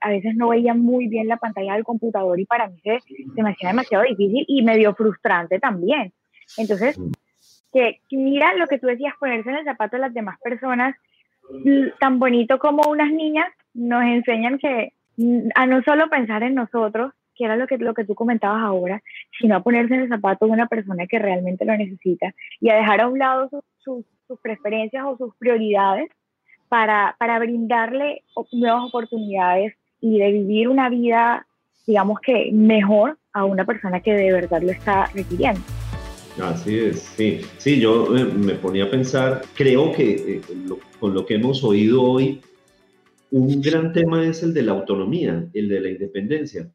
a 0.00 0.10
veces 0.10 0.34
no 0.36 0.48
veía 0.48 0.74
muy 0.74 1.08
bien 1.08 1.26
la 1.26 1.38
pantalla 1.38 1.74
del 1.74 1.84
computador 1.84 2.38
y 2.38 2.44
para 2.44 2.68
mí 2.68 2.78
se, 2.82 3.00
se 3.34 3.42
me 3.42 3.50
hacía 3.50 3.70
demasiado 3.70 4.04
difícil 4.04 4.44
y 4.46 4.62
medio 4.62 4.94
frustrante 4.94 5.58
también. 5.58 6.12
Entonces, 6.56 6.98
que, 7.72 8.00
mira 8.10 8.54
lo 8.54 8.66
que 8.66 8.78
tú 8.78 8.86
decías, 8.86 9.14
ponerse 9.18 9.50
en 9.50 9.56
el 9.56 9.64
zapato 9.64 9.96
de 9.96 10.02
las 10.02 10.14
demás 10.14 10.38
personas, 10.42 10.94
tan 11.98 12.18
bonito 12.18 12.58
como 12.58 12.90
unas 12.90 13.10
niñas 13.10 13.46
nos 13.72 14.04
enseñan 14.04 14.58
que 14.58 14.92
a 15.54 15.66
no 15.66 15.82
solo 15.82 16.08
pensar 16.10 16.42
en 16.42 16.54
nosotros, 16.54 17.12
que 17.38 17.44
era 17.44 17.56
lo 17.56 17.66
que, 17.68 17.78
lo 17.78 17.94
que 17.94 18.04
tú 18.04 18.14
comentabas 18.16 18.62
ahora, 18.62 19.00
sino 19.40 19.56
a 19.56 19.62
ponerse 19.62 19.94
en 19.94 20.00
el 20.00 20.08
zapato 20.08 20.46
de 20.46 20.52
una 20.52 20.66
persona 20.66 21.06
que 21.06 21.20
realmente 21.20 21.64
lo 21.64 21.76
necesita 21.76 22.34
y 22.60 22.68
a 22.68 22.74
dejar 22.74 23.00
a 23.00 23.08
un 23.08 23.18
lado 23.18 23.48
sus, 23.78 24.04
sus 24.26 24.40
preferencias 24.40 25.04
o 25.06 25.16
sus 25.16 25.34
prioridades 25.36 26.10
para, 26.68 27.14
para 27.18 27.38
brindarle 27.38 28.22
nuevas 28.52 28.84
oportunidades 28.88 29.74
y 30.00 30.18
de 30.18 30.32
vivir 30.32 30.68
una 30.68 30.90
vida, 30.90 31.46
digamos 31.86 32.18
que 32.20 32.50
mejor 32.52 33.18
a 33.32 33.44
una 33.44 33.64
persona 33.64 34.00
que 34.00 34.12
de 34.12 34.32
verdad 34.32 34.60
lo 34.60 34.70
está 34.70 35.06
requiriendo. 35.14 35.60
Así 36.42 36.78
es, 36.78 37.00
sí. 37.00 37.40
Sí, 37.56 37.80
yo 37.80 38.06
me 38.06 38.54
ponía 38.54 38.84
a 38.84 38.90
pensar, 38.90 39.42
creo 39.54 39.92
que 39.92 40.36
eh, 40.36 40.40
con 41.00 41.14
lo 41.14 41.26
que 41.26 41.34
hemos 41.34 41.64
oído 41.64 42.02
hoy, 42.02 42.40
un 43.30 43.60
gran 43.60 43.92
tema 43.92 44.24
es 44.24 44.42
el 44.42 44.54
de 44.54 44.62
la 44.62 44.72
autonomía, 44.72 45.46
el 45.52 45.68
de 45.68 45.80
la 45.80 45.90
independencia. 45.90 46.70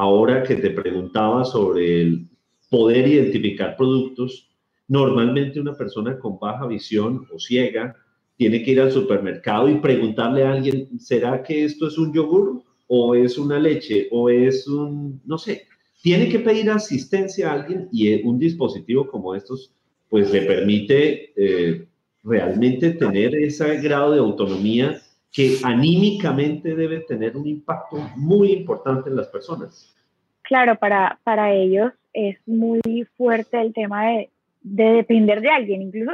Ahora 0.00 0.42
que 0.42 0.56
te 0.56 0.70
preguntaba 0.70 1.44
sobre 1.44 2.00
el 2.00 2.26
poder 2.70 3.06
identificar 3.06 3.76
productos, 3.76 4.48
normalmente 4.88 5.60
una 5.60 5.74
persona 5.74 6.18
con 6.18 6.38
baja 6.38 6.66
visión 6.66 7.26
o 7.30 7.38
ciega 7.38 7.94
tiene 8.38 8.62
que 8.62 8.70
ir 8.70 8.80
al 8.80 8.92
supermercado 8.92 9.68
y 9.68 9.74
preguntarle 9.74 10.42
a 10.42 10.52
alguien, 10.52 10.98
¿será 10.98 11.42
que 11.42 11.64
esto 11.66 11.86
es 11.86 11.98
un 11.98 12.14
yogur 12.14 12.62
o 12.86 13.14
es 13.14 13.36
una 13.36 13.58
leche 13.58 14.08
o 14.10 14.30
es 14.30 14.66
un, 14.66 15.20
no 15.26 15.36
sé, 15.36 15.66
tiene 16.00 16.30
que 16.30 16.38
pedir 16.38 16.70
asistencia 16.70 17.50
a 17.50 17.60
alguien 17.60 17.86
y 17.92 18.22
un 18.22 18.38
dispositivo 18.38 19.06
como 19.06 19.34
estos, 19.34 19.70
pues 20.08 20.32
le 20.32 20.40
permite 20.40 21.34
eh, 21.36 21.86
realmente 22.24 22.92
tener 22.92 23.34
ese 23.34 23.76
grado 23.82 24.12
de 24.12 24.20
autonomía 24.20 24.98
que 25.32 25.58
anímicamente 25.62 26.74
debe 26.74 27.00
tener 27.00 27.36
un 27.36 27.46
impacto 27.46 27.96
muy 28.16 28.52
importante 28.52 29.10
en 29.10 29.16
las 29.16 29.28
personas. 29.28 29.94
Claro, 30.42 30.76
para, 30.76 31.18
para 31.22 31.52
ellos 31.52 31.92
es 32.12 32.36
muy 32.46 33.06
fuerte 33.16 33.60
el 33.60 33.72
tema 33.72 34.06
de, 34.06 34.30
de 34.62 34.84
depender 34.84 35.40
de 35.40 35.50
alguien, 35.50 35.82
incluso 35.82 36.10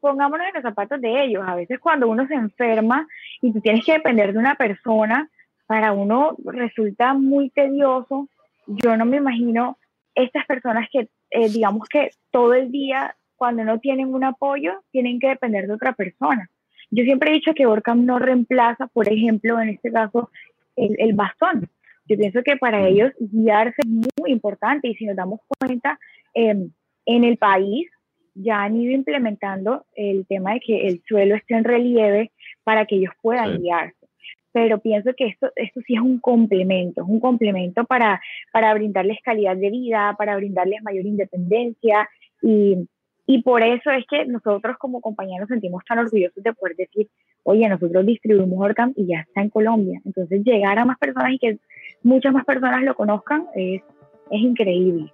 pongámonos 0.00 0.46
en 0.46 0.54
los 0.54 0.62
zapatos 0.62 1.00
de 1.00 1.24
ellos, 1.24 1.42
a 1.46 1.56
veces 1.56 1.80
cuando 1.80 2.08
uno 2.08 2.26
se 2.28 2.34
enferma 2.34 3.08
y 3.40 3.52
tú 3.52 3.60
tienes 3.60 3.84
que 3.84 3.94
depender 3.94 4.32
de 4.32 4.38
una 4.38 4.54
persona, 4.54 5.28
para 5.66 5.92
uno 5.92 6.36
resulta 6.44 7.14
muy 7.14 7.48
tedioso 7.50 8.28
yo 8.66 8.96
no 8.96 9.04
me 9.04 9.18
imagino 9.18 9.78
estas 10.14 10.46
personas 10.46 10.88
que, 10.90 11.08
eh, 11.30 11.48
digamos 11.48 11.88
que 11.88 12.10
todo 12.30 12.54
el 12.54 12.70
día, 12.70 13.16
cuando 13.36 13.64
no 13.64 13.78
tienen 13.80 14.14
un 14.14 14.24
apoyo, 14.24 14.82
tienen 14.90 15.18
que 15.18 15.28
depender 15.28 15.66
de 15.66 15.74
otra 15.74 15.92
persona. 15.92 16.48
Yo 16.94 17.02
siempre 17.02 17.30
he 17.30 17.34
dicho 17.34 17.54
que 17.54 17.66
Orcam 17.66 18.06
no 18.06 18.20
reemplaza, 18.20 18.86
por 18.86 19.12
ejemplo, 19.12 19.60
en 19.60 19.70
este 19.70 19.90
caso, 19.90 20.30
el, 20.76 21.12
bastón. 21.14 21.68
Yo 22.06 22.16
pienso 22.16 22.42
que 22.44 22.56
para 22.56 22.86
ellos 22.86 23.10
guiarse 23.18 23.82
es 23.82 23.88
muy 24.20 24.30
importante 24.30 24.86
y 24.86 24.94
si 24.94 25.04
nos 25.04 25.16
damos 25.16 25.40
cuenta, 25.58 25.98
em, 26.34 26.70
en 27.06 27.24
el 27.24 27.36
país 27.36 27.88
ya 28.34 28.62
han 28.62 28.76
ido 28.76 28.92
implementando 28.92 29.86
el 29.96 30.24
tema 30.26 30.54
de 30.54 30.60
que 30.60 30.86
el 30.86 31.02
suelo 31.06 31.34
esté 31.34 31.54
en 31.56 31.64
relieve 31.64 32.30
para 32.62 32.86
que 32.86 32.96
ellos 32.96 33.12
puedan 33.20 33.60
guiarse. 33.60 34.06
Pero 34.52 34.78
pienso 34.78 35.14
que 35.16 35.26
esto, 35.26 35.50
esto 35.56 35.80
sí 35.84 35.94
es 35.94 36.00
un 36.00 36.20
complemento, 36.20 37.02
es 37.02 37.08
un 37.08 37.18
complemento 37.18 37.84
para, 37.86 38.20
para 38.52 38.72
brindarles 38.72 39.18
calidad 39.24 39.56
de 39.56 39.70
vida, 39.70 40.14
para 40.16 40.36
brindarles 40.36 40.80
mayor 40.84 41.06
independencia 41.06 42.08
y, 42.40 42.86
y 43.26 43.42
por 43.42 43.62
eso 43.62 43.90
es 43.90 44.04
que 44.08 44.26
nosotros 44.26 44.76
como 44.78 45.00
compañía 45.00 45.40
nos 45.40 45.48
sentimos 45.48 45.82
tan 45.88 45.98
orgullosos 45.98 46.42
de 46.42 46.52
poder 46.52 46.76
decir, 46.76 47.08
oye, 47.42 47.68
nosotros 47.68 48.04
distribuimos 48.04 48.60
Orcam 48.60 48.92
y 48.96 49.06
ya 49.06 49.20
está 49.20 49.40
en 49.40 49.50
Colombia. 49.50 50.00
Entonces 50.04 50.42
llegar 50.44 50.78
a 50.78 50.84
más 50.84 50.98
personas 50.98 51.32
y 51.32 51.38
que 51.38 51.58
muchas 52.02 52.32
más 52.32 52.44
personas 52.44 52.82
lo 52.82 52.94
conozcan 52.94 53.46
es, 53.54 53.82
es 54.30 54.40
increíble. 54.40 55.10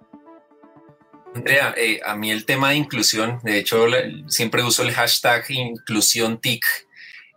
Andrea, 1.33 1.73
eh, 1.77 2.01
a 2.05 2.15
mí 2.15 2.29
el 2.29 2.45
tema 2.45 2.71
de 2.71 2.75
inclusión, 2.75 3.39
de 3.43 3.59
hecho 3.59 3.85
siempre 4.27 4.63
uso 4.63 4.83
el 4.83 4.91
hashtag 4.91 5.45
inclusión 5.49 6.41
TIC, 6.41 6.63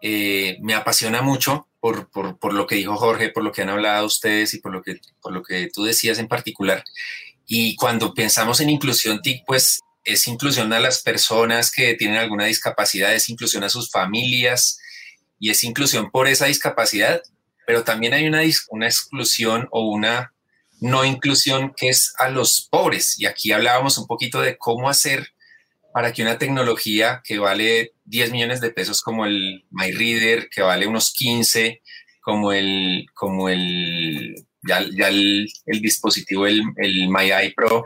eh, 0.03 0.59
me 0.61 0.75
apasiona 0.75 1.23
mucho 1.23 1.69
por, 1.81 2.53
lo 2.53 2.67
que 2.67 2.77
dijo 2.77 2.97
Jorge, 2.97 3.29
por 3.29 3.45
lo 3.45 3.53
que 3.53 3.63
han 3.63 3.69
hablado 3.69 4.07
ustedes 4.07 4.55
y 4.55 4.59
por 4.59 4.73
lo, 4.73 4.83
que, 4.83 4.99
por 5.21 5.33
lo 5.33 5.43
que 5.43 5.69
tú 5.73 5.85
decías 5.85 6.19
en 6.19 6.29
particular. 6.29 6.83
Y 7.47 7.77
cuando 7.77 8.15
pensamos 8.15 8.61
en 8.61 8.71
inclusión 8.71 9.21
TIC, 9.21 9.45
pues 9.47 9.81
es 10.05 10.29
inclusión 10.29 10.73
a 10.73 10.81
las 10.81 11.03
personas 11.03 11.71
que 11.71 11.95
tienen 11.95 12.19
alguna 12.19 12.45
discapacidad, 12.45 13.15
es 13.15 13.29
inclusión 13.29 13.65
a 13.65 13.69
sus 13.69 13.91
familias 13.91 14.79
y 15.39 15.51
es 15.51 15.65
inclusión 15.65 16.11
por 16.11 16.29
esa 16.29 16.47
discapacidad, 16.47 17.23
pero 17.67 17.85
también 17.85 18.15
hay 18.15 18.27
una, 18.27 18.43
una 18.69 18.87
exclusión 18.87 19.69
o 19.71 19.89
una 19.89 20.33
no 20.81 21.05
inclusión 21.05 21.73
que 21.75 21.89
es 21.89 22.13
a 22.19 22.29
los 22.29 22.69
pobres. 22.71 23.19
Y 23.19 23.27
aquí 23.27 23.53
hablábamos 23.53 23.97
un 23.97 24.07
poquito 24.07 24.41
de 24.41 24.59
cómo 24.59 24.89
hacer 24.89 25.29
para 25.95 26.13
que 26.13 26.23
una 26.23 26.39
tecnología 26.39 27.23
que 27.25 27.39
vale 27.39 27.93
10 28.05 28.33
millones 28.33 28.61
de 28.61 28.71
pesos 28.71 29.01
como 29.01 29.27
el 29.27 29.65
MyReader, 29.71 30.49
que 30.51 30.61
vale 30.61 30.87
unos 30.87 31.13
15, 31.13 31.81
como 32.21 32.53
el, 32.53 33.07
como 33.15 33.49
el, 33.49 34.35
ya, 34.67 34.79
el, 34.79 35.49
dispositivo, 35.67 36.47
el, 36.47 36.63
el 36.79 37.55
Pro, 37.55 37.85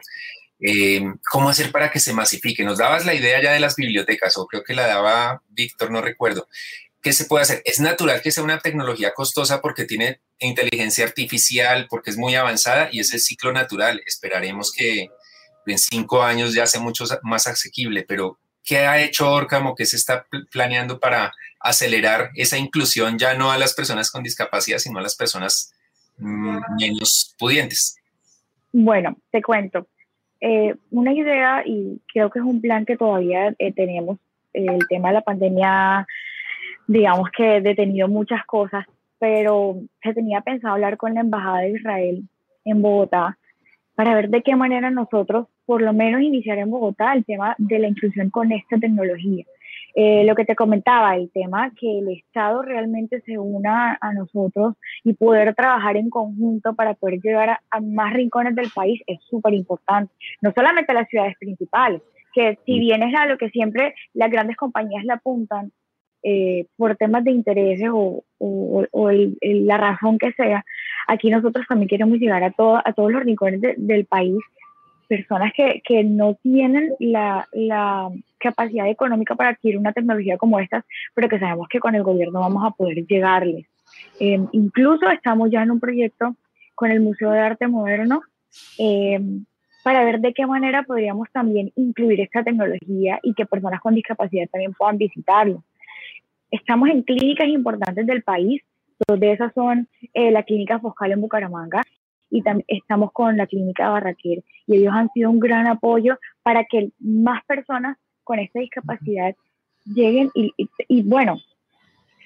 eh, 0.61 1.03
¿cómo 1.31 1.49
hacer 1.49 1.71
para 1.71 1.91
que 1.91 2.01
se 2.01 2.13
masifique? 2.13 2.65
Nos 2.65 2.79
dabas 2.79 3.07
la 3.07 3.15
idea 3.15 3.41
ya 3.43 3.53
de 3.53 3.61
las 3.61 3.77
bibliotecas, 3.77 4.37
o 4.39 4.47
creo 4.47 4.65
que 4.65 4.75
la 4.75 4.87
daba 4.87 5.43
Víctor, 5.49 5.91
no 5.91 6.01
recuerdo. 6.01 6.49
¿Qué 7.01 7.13
se 7.13 7.27
puede 7.27 7.43
hacer? 7.43 7.63
Es 7.65 7.79
natural 7.79 8.21
que 8.23 8.33
sea 8.33 8.43
una 8.43 8.59
tecnología 8.59 9.13
costosa 9.15 9.61
porque 9.61 9.85
tiene 9.85 10.21
inteligencia 10.41 11.05
artificial, 11.05 11.87
porque 11.89 12.11
es 12.11 12.17
muy 12.17 12.35
avanzada 12.35 12.89
y 12.91 13.01
es 13.01 13.13
el 13.15 13.21
ciclo 13.21 13.53
natural. 13.53 14.03
Esperaremos 14.05 14.73
que, 14.73 15.07
en 15.67 15.79
cinco 15.79 16.23
años 16.23 16.55
ya 16.55 16.67
sea 16.67 16.81
mucho 16.81 17.05
más 17.23 17.47
asequible, 17.47 18.05
pero 18.09 18.39
¿qué 18.65 18.79
ha 18.79 19.01
hecho 19.01 19.31
Orcam 19.31 19.67
o 19.67 19.75
qué 19.75 19.87
se 19.87 19.97
está 19.97 20.27
planeando 20.51 20.99
para 20.99 21.33
acelerar 21.61 22.31
esa 22.35 22.59
inclusión 22.59 23.19
ya 23.19 23.35
no 23.35 23.53
a 23.53 23.59
las 23.59 23.75
personas 23.75 24.11
con 24.11 24.23
discapacidad, 24.23 24.79
sino 24.79 24.99
a 24.99 25.03
las 25.03 25.15
personas 25.15 25.73
mm, 26.17 26.59
menos 26.81 27.35
pudientes? 27.39 27.97
Bueno, 28.73 29.17
te 29.31 29.41
cuento. 29.41 29.87
Eh, 30.41 30.75
una 30.91 31.13
idea, 31.13 31.63
y 31.65 32.01
creo 32.13 32.31
que 32.31 32.39
es 32.39 32.45
un 32.45 32.61
plan 32.61 32.85
que 32.85 32.97
todavía 32.97 33.55
eh, 33.59 33.73
tenemos, 33.73 34.19
el 34.53 34.79
tema 34.89 35.09
de 35.09 35.15
la 35.15 35.21
pandemia, 35.21 36.07
digamos 36.87 37.29
que 37.37 37.61
detenido 37.61 38.09
muchas 38.09 38.45
cosas, 38.47 38.87
pero 39.19 39.77
se 40.03 40.15
tenía 40.15 40.41
pensado 40.41 40.75
hablar 40.75 40.97
con 40.97 41.15
la 41.15 41.21
Embajada 41.21 41.61
de 41.61 41.73
Israel 41.73 42.23
en 42.65 42.83
Bogotá 42.83 43.37
para 43.95 44.15
ver 44.15 44.31
de 44.31 44.43
qué 44.43 44.55
manera 44.55 44.91
nosotros, 44.91 45.49
por 45.67 45.83
lo 45.83 45.93
menos, 45.93 46.23
iniciar 46.23 46.59
en 46.59 46.71
Bogotá 46.71 47.13
el 47.15 47.25
tema 47.25 47.57
de 47.59 47.81
la 47.81 47.89
inclusión 47.89 48.31
con 48.31 48.53
esta 48.53 48.79
tecnología. 48.79 49.45
Eh, 50.01 50.23
lo 50.25 50.37
que 50.37 50.45
te 50.45 50.55
comentaba, 50.55 51.17
el 51.17 51.29
tema 51.33 51.73
que 51.75 51.99
el 51.99 52.09
Estado 52.11 52.63
realmente 52.63 53.21
se 53.23 53.37
una 53.37 53.99
a 54.01 54.13
nosotros 54.13 54.77
y 55.03 55.15
poder 55.15 55.57
trabajar 55.57 55.97
en 55.97 56.09
conjunto 56.09 56.77
para 56.77 56.95
poder 56.95 57.19
llegar 57.21 57.59
a, 57.69 57.81
más 57.81 58.13
rincones 58.13 58.55
del 58.55 58.71
país 58.71 59.03
es 59.09 59.19
súper 59.29 59.55
importante. 59.55 60.15
No 60.41 60.53
solamente 60.55 60.93
a 60.93 60.95
las 60.95 61.09
ciudades 61.09 61.35
principales, 61.41 62.01
que 62.33 62.61
si 62.65 62.77
mm. 62.77 62.81
bien 62.81 63.03
es 63.03 63.15
a 63.17 63.27
lo 63.27 63.39
que 63.39 63.51
siempre 63.51 63.97
las 64.15 64.31
grandes 64.31 64.57
compañías 64.57 65.03
le 65.03 65.15
apuntan 65.15 65.73
eh, 66.23 66.67
por 66.77 66.95
temas 66.95 67.25
de 67.25 67.33
intereses 67.33 67.89
o, 67.93 68.23
la 69.43 69.79
razón 69.79 70.17
que 70.19 70.33
sea, 70.35 70.65
aquí 71.09 71.29
nosotros 71.29 71.67
también 71.69 71.89
queremos 71.89 72.19
llegar 72.19 72.45
a, 72.45 72.53
todo, 72.53 72.77
a 72.77 72.93
todos 72.93 73.11
los 73.11 73.25
rincones 73.25 73.61
del 73.77 74.05
país 74.05 74.39
personas 75.09 75.53
que, 75.57 75.81
que 75.85 76.05
no 76.05 76.35
tienen 76.35 76.93
la, 77.01 77.49
la, 77.53 78.11
capacidad 78.39 78.89
económica 78.89 79.35
para 79.35 79.51
adquirir 79.51 79.79
una 79.79 79.93
tecnología 79.93 80.39
como 80.39 80.61
esta, 80.61 80.85
pero 81.13 81.29
que 81.29 81.41
sabemos 81.41 81.67
que 81.69 81.81
con 81.81 81.97
el 81.97 82.05
gobierno 82.05 82.39
vamos 82.39 82.65
a 82.65 82.71
poder 82.71 83.05
llegarles. 83.07 83.67
Em, 84.21 84.47
incluso 84.53 85.11
estamos 85.11 85.51
ya 85.51 85.63
en 85.63 85.73
un 85.73 85.81
proyecto 85.81 86.37
con 86.77 86.93
el 86.93 87.01
Museo 87.01 87.33
de 87.33 87.41
Arte 87.41 87.67
Moderno 87.67 88.23
em, 88.79 89.45
para 89.83 90.05
ver 90.05 90.21
de 90.21 90.33
qué 90.33 90.47
manera 90.47 90.85
podríamos 90.85 91.29
también 91.33 91.73
incluir 91.75 92.21
esta 92.21 92.45
tecnología 92.45 93.19
y 93.25 93.35
que 93.35 93.47
personas 93.47 93.81
con 93.81 93.95
discapacidad 93.95 94.49
también 94.53 94.75
puedan 94.75 94.99
visitarlo. 94.99 95.65
Estamos 96.51 96.89
en 96.91 97.03
clínicas 97.03 97.49
importantes 97.49 98.07
del 98.07 98.23
país, 98.23 98.63
dos 99.07 99.19
de 99.19 99.33
esas 99.33 99.53
son 99.53 99.89
eh, 100.15 100.31
la 100.31 100.45
Clínica 100.45 100.79
Foscal 100.79 101.13
en 101.13 101.21
Bucaramanga 101.21 101.83
y 102.31 102.43
también 102.43 102.65
estamos 102.69 103.13
con 103.13 103.37
la 103.37 103.47
Clínica 103.47 103.89
Barraquer 103.89 104.43
y 104.67 104.77
ellos 104.77 104.93
han 104.95 105.11
sido 105.13 105.31
un 105.31 105.41
gran 105.41 105.67
apoyo 105.67 106.19
para 106.43 106.65
que 106.65 106.91
más 107.01 107.45
personas 107.45 107.97
con 108.25 108.39
esta 108.39 108.61
discapacidad 108.61 109.35
lleguen 109.85 110.31
y, 110.35 110.53
y, 110.57 111.03
bueno, 111.03 111.39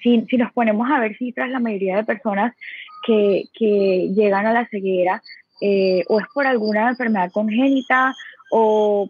si, 0.01 0.25
si, 0.29 0.37
nos 0.37 0.51
ponemos 0.51 0.89
a 0.91 0.99
ver 0.99 1.15
cifras, 1.17 1.49
la 1.49 1.59
mayoría 1.59 1.95
de 1.95 2.03
personas 2.03 2.53
que, 3.05 3.45
que 3.53 4.09
llegan 4.13 4.45
a 4.45 4.53
la 4.53 4.67
ceguera 4.67 5.21
eh, 5.61 6.03
o 6.09 6.19
es 6.19 6.25
por 6.33 6.45
alguna 6.45 6.89
enfermedad 6.89 7.31
congénita 7.31 8.13
o 8.51 9.09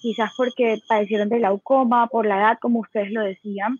quizás 0.00 0.30
porque 0.36 0.78
padecieron 0.88 1.28
de 1.28 1.38
glaucoma, 1.38 2.06
por 2.06 2.26
la 2.26 2.38
edad, 2.38 2.58
como 2.60 2.80
ustedes 2.80 3.10
lo 3.10 3.22
decían. 3.22 3.78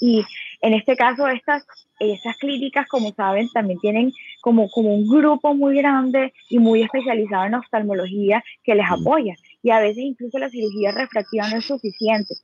Y 0.00 0.24
en 0.60 0.74
este 0.74 0.96
caso, 0.96 1.26
estas, 1.28 1.66
estas 2.00 2.36
clínicas, 2.36 2.86
como 2.88 3.12
saben, 3.12 3.48
también 3.50 3.78
tienen 3.80 4.12
como, 4.42 4.68
como 4.70 4.94
un 4.94 5.08
grupo 5.08 5.54
muy 5.54 5.76
grande 5.76 6.32
y 6.50 6.58
muy 6.58 6.82
especializado 6.82 7.46
en 7.46 7.54
oftalmología 7.54 8.44
que 8.64 8.74
les 8.74 8.90
apoya. 8.90 9.34
Y 9.62 9.70
a 9.70 9.80
veces 9.80 9.98
incluso 9.98 10.38
la 10.38 10.50
cirugía 10.50 10.92
refractiva 10.92 11.48
no 11.48 11.58
es 11.58 11.64
suficiente. 11.64 12.34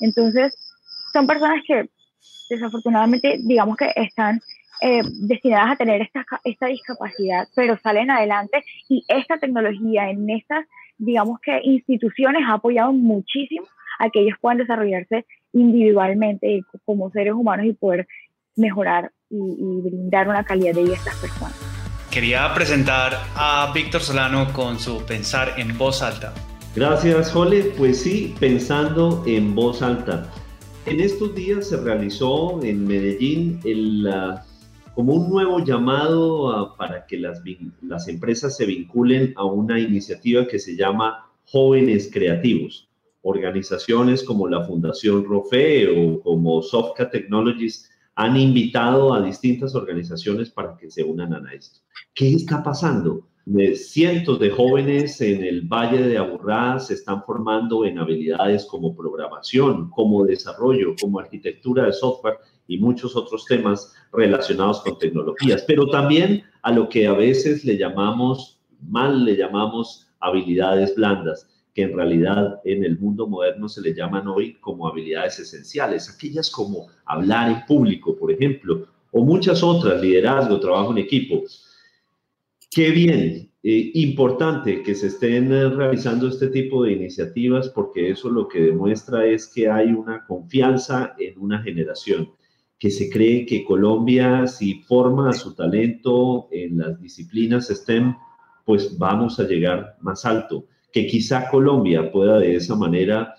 Entonces, 0.00 0.56
son 1.12 1.26
personas 1.26 1.62
que 1.66 1.88
desafortunadamente, 2.48 3.38
digamos 3.44 3.76
que 3.76 3.90
están 3.94 4.40
eh, 4.80 5.02
destinadas 5.04 5.72
a 5.72 5.76
tener 5.76 6.02
esta, 6.02 6.24
esta 6.44 6.66
discapacidad, 6.66 7.46
pero 7.54 7.78
salen 7.82 8.10
adelante 8.10 8.64
y 8.88 9.04
esta 9.08 9.38
tecnología 9.38 10.10
en 10.10 10.28
estas, 10.30 10.66
digamos 10.98 11.40
que 11.40 11.60
instituciones 11.62 12.42
ha 12.46 12.54
apoyado 12.54 12.92
muchísimo 12.92 13.66
a 13.98 14.10
que 14.10 14.20
ellos 14.20 14.36
puedan 14.40 14.58
desarrollarse 14.58 15.26
individualmente 15.52 16.62
como 16.84 17.10
seres 17.10 17.34
humanos 17.34 17.66
y 17.66 17.72
poder 17.72 18.06
mejorar 18.56 19.10
y, 19.30 19.80
brindar 19.82 20.28
una 20.28 20.44
calidad 20.44 20.74
de 20.74 20.82
vida 20.82 20.92
a 20.92 20.96
estas 20.96 21.16
personas. 21.16 21.54
Quería 22.10 22.52
presentar 22.54 23.12
a 23.34 23.72
Víctor 23.74 24.00
Solano 24.00 24.52
con 24.52 24.78
su 24.78 25.04
Pensar 25.04 25.54
en 25.58 25.76
voz 25.76 26.02
alta. 26.02 26.32
Gracias, 26.76 27.32
Jole. 27.32 27.72
Pues 27.76 28.02
sí, 28.02 28.34
pensando 28.38 29.22
en 29.26 29.54
voz 29.54 29.82
alta. 29.82 30.30
En 30.86 31.00
estos 31.00 31.34
días 31.34 31.68
se 31.68 31.76
realizó 31.78 32.62
en 32.62 32.86
Medellín 32.86 33.58
el, 33.64 34.08
como 34.94 35.14
un 35.14 35.30
nuevo 35.30 35.64
llamado 35.64 36.76
para 36.76 37.06
que 37.06 37.18
las, 37.18 37.42
las 37.82 38.06
empresas 38.06 38.56
se 38.56 38.66
vinculen 38.66 39.32
a 39.36 39.44
una 39.44 39.80
iniciativa 39.80 40.46
que 40.46 40.58
se 40.58 40.76
llama 40.76 41.26
Jóvenes 41.46 42.10
Creativos 42.12 42.83
organizaciones 43.24 44.22
como 44.22 44.46
la 44.46 44.64
Fundación 44.64 45.24
ROFE 45.24 45.88
o 45.88 46.20
como 46.20 46.62
Sofca 46.62 47.10
Technologies 47.10 47.90
han 48.14 48.36
invitado 48.36 49.12
a 49.12 49.22
distintas 49.22 49.74
organizaciones 49.74 50.50
para 50.50 50.76
que 50.76 50.90
se 50.90 51.02
unan 51.02 51.34
a 51.34 51.52
esto. 51.52 51.80
¿Qué 52.14 52.34
está 52.34 52.62
pasando? 52.62 53.26
Cientos 53.74 54.38
de 54.38 54.50
jóvenes 54.50 55.20
en 55.20 55.42
el 55.42 55.62
Valle 55.62 56.02
de 56.02 56.16
Aburrá 56.16 56.78
se 56.78 56.94
están 56.94 57.24
formando 57.24 57.84
en 57.84 57.98
habilidades 57.98 58.66
como 58.66 58.94
programación, 58.94 59.90
como 59.90 60.24
desarrollo, 60.24 60.94
como 61.00 61.18
arquitectura 61.18 61.86
de 61.86 61.92
software 61.92 62.38
y 62.68 62.78
muchos 62.78 63.16
otros 63.16 63.44
temas 63.46 63.94
relacionados 64.12 64.80
con 64.82 64.98
tecnologías, 64.98 65.64
pero 65.66 65.88
también 65.88 66.44
a 66.62 66.72
lo 66.72 66.88
que 66.88 67.06
a 67.06 67.12
veces 67.12 67.64
le 67.64 67.76
llamamos, 67.76 68.60
mal 68.80 69.24
le 69.24 69.36
llamamos 69.36 70.08
habilidades 70.20 70.94
blandas 70.94 71.48
que 71.74 71.82
en 71.82 71.96
realidad 71.96 72.60
en 72.64 72.84
el 72.84 72.98
mundo 72.98 73.26
moderno 73.26 73.68
se 73.68 73.82
le 73.82 73.92
llaman 73.92 74.28
hoy 74.28 74.54
como 74.60 74.86
habilidades 74.86 75.40
esenciales, 75.40 76.08
aquellas 76.08 76.48
como 76.48 76.86
hablar 77.04 77.50
en 77.50 77.66
público, 77.66 78.16
por 78.16 78.30
ejemplo, 78.30 78.86
o 79.10 79.24
muchas 79.24 79.62
otras, 79.62 80.00
liderazgo, 80.00 80.60
trabajo 80.60 80.92
en 80.92 80.98
equipo. 80.98 81.42
Qué 82.70 82.90
bien, 82.90 83.50
eh, 83.62 83.90
importante 83.94 84.82
que 84.82 84.94
se 84.94 85.08
estén 85.08 85.50
realizando 85.76 86.28
este 86.28 86.48
tipo 86.48 86.84
de 86.84 86.92
iniciativas 86.92 87.68
porque 87.68 88.10
eso 88.10 88.30
lo 88.30 88.46
que 88.46 88.60
demuestra 88.60 89.26
es 89.26 89.48
que 89.48 89.68
hay 89.68 89.88
una 89.88 90.24
confianza 90.26 91.16
en 91.18 91.38
una 91.38 91.60
generación, 91.60 92.30
que 92.78 92.90
se 92.90 93.10
cree 93.10 93.46
que 93.46 93.64
Colombia, 93.64 94.46
si 94.46 94.82
forma 94.82 95.32
su 95.32 95.54
talento 95.54 96.48
en 96.52 96.78
las 96.78 97.00
disciplinas 97.00 97.68
STEM, 97.68 98.14
pues 98.64 98.96
vamos 98.96 99.40
a 99.40 99.44
llegar 99.44 99.96
más 100.00 100.24
alto 100.24 100.66
que 100.94 101.08
quizá 101.08 101.50
Colombia 101.50 102.12
pueda 102.12 102.38
de 102.38 102.54
esa 102.54 102.76
manera 102.76 103.34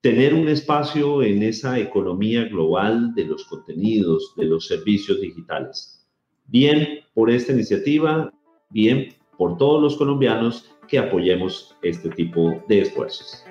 tener 0.00 0.34
un 0.34 0.48
espacio 0.48 1.22
en 1.22 1.44
esa 1.44 1.78
economía 1.78 2.42
global 2.46 3.14
de 3.14 3.24
los 3.24 3.44
contenidos, 3.44 4.34
de 4.36 4.46
los 4.46 4.66
servicios 4.66 5.20
digitales. 5.20 6.04
Bien 6.46 7.04
por 7.14 7.30
esta 7.30 7.52
iniciativa, 7.52 8.32
bien 8.70 9.14
por 9.36 9.56
todos 9.58 9.80
los 9.80 9.96
colombianos 9.96 10.72
que 10.88 10.98
apoyemos 10.98 11.76
este 11.82 12.08
tipo 12.10 12.64
de 12.66 12.80
esfuerzos. 12.80 13.44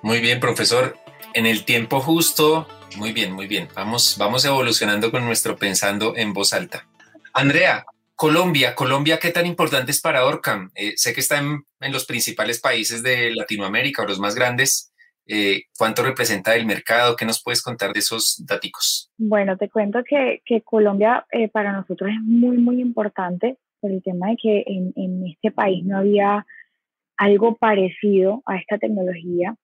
Muy 0.00 0.20
bien, 0.20 0.40
profesor. 0.40 0.96
En 1.34 1.44
el 1.44 1.66
tiempo 1.66 2.00
justo, 2.00 2.66
muy 2.96 3.12
bien, 3.12 3.34
muy 3.34 3.48
bien. 3.48 3.68
Vamos, 3.76 4.16
vamos 4.18 4.46
evolucionando 4.46 5.10
con 5.10 5.26
nuestro 5.26 5.56
pensando 5.56 6.14
en 6.16 6.32
voz 6.32 6.54
alta. 6.54 6.88
Andrea, 7.34 7.84
Colombia, 8.22 8.76
Colombia, 8.76 9.18
¿qué 9.20 9.32
tan 9.32 9.46
importante 9.46 9.90
es 9.90 10.00
para 10.00 10.24
Orcam? 10.24 10.70
Eh, 10.76 10.92
sé 10.94 11.12
que 11.12 11.18
está 11.18 11.40
en, 11.40 11.92
los 11.92 12.06
principales 12.06 12.60
países 12.60 13.02
de 13.02 13.34
Latinoamérica 13.34 14.02
o 14.02 14.06
los 14.06 14.20
más 14.20 14.36
grandes. 14.36 14.94
Eh, 15.26 15.62
¿Cuánto 15.76 16.04
representa 16.04 16.54
el 16.54 16.64
mercado? 16.64 17.16
¿Qué 17.16 17.24
nos 17.24 17.42
puedes 17.42 17.60
contar 17.60 17.92
de 17.92 17.98
esos 17.98 18.40
datos? 18.46 19.10
Bueno, 19.18 19.56
te 19.56 19.68
cuento 19.68 20.04
que, 20.04 20.40
Colombia 20.62 21.26
eh, 21.32 21.48
para 21.48 21.72
nosotros 21.72 22.10
es 22.10 22.20
muy, 22.22 22.58
muy 22.58 22.80
importante 22.80 23.56
por 23.80 23.90
el 23.90 24.00
tema 24.04 24.28
de 24.28 24.36
que 24.40 24.64
en, 24.68 24.92
en 24.94 25.26
este 25.26 25.50
país 25.50 25.84
no 25.84 25.98
había 25.98 26.46
algo 27.16 27.56
parecido 27.56 28.40
a 28.46 28.56
esta 28.56 28.78
tecnología. 28.78 29.56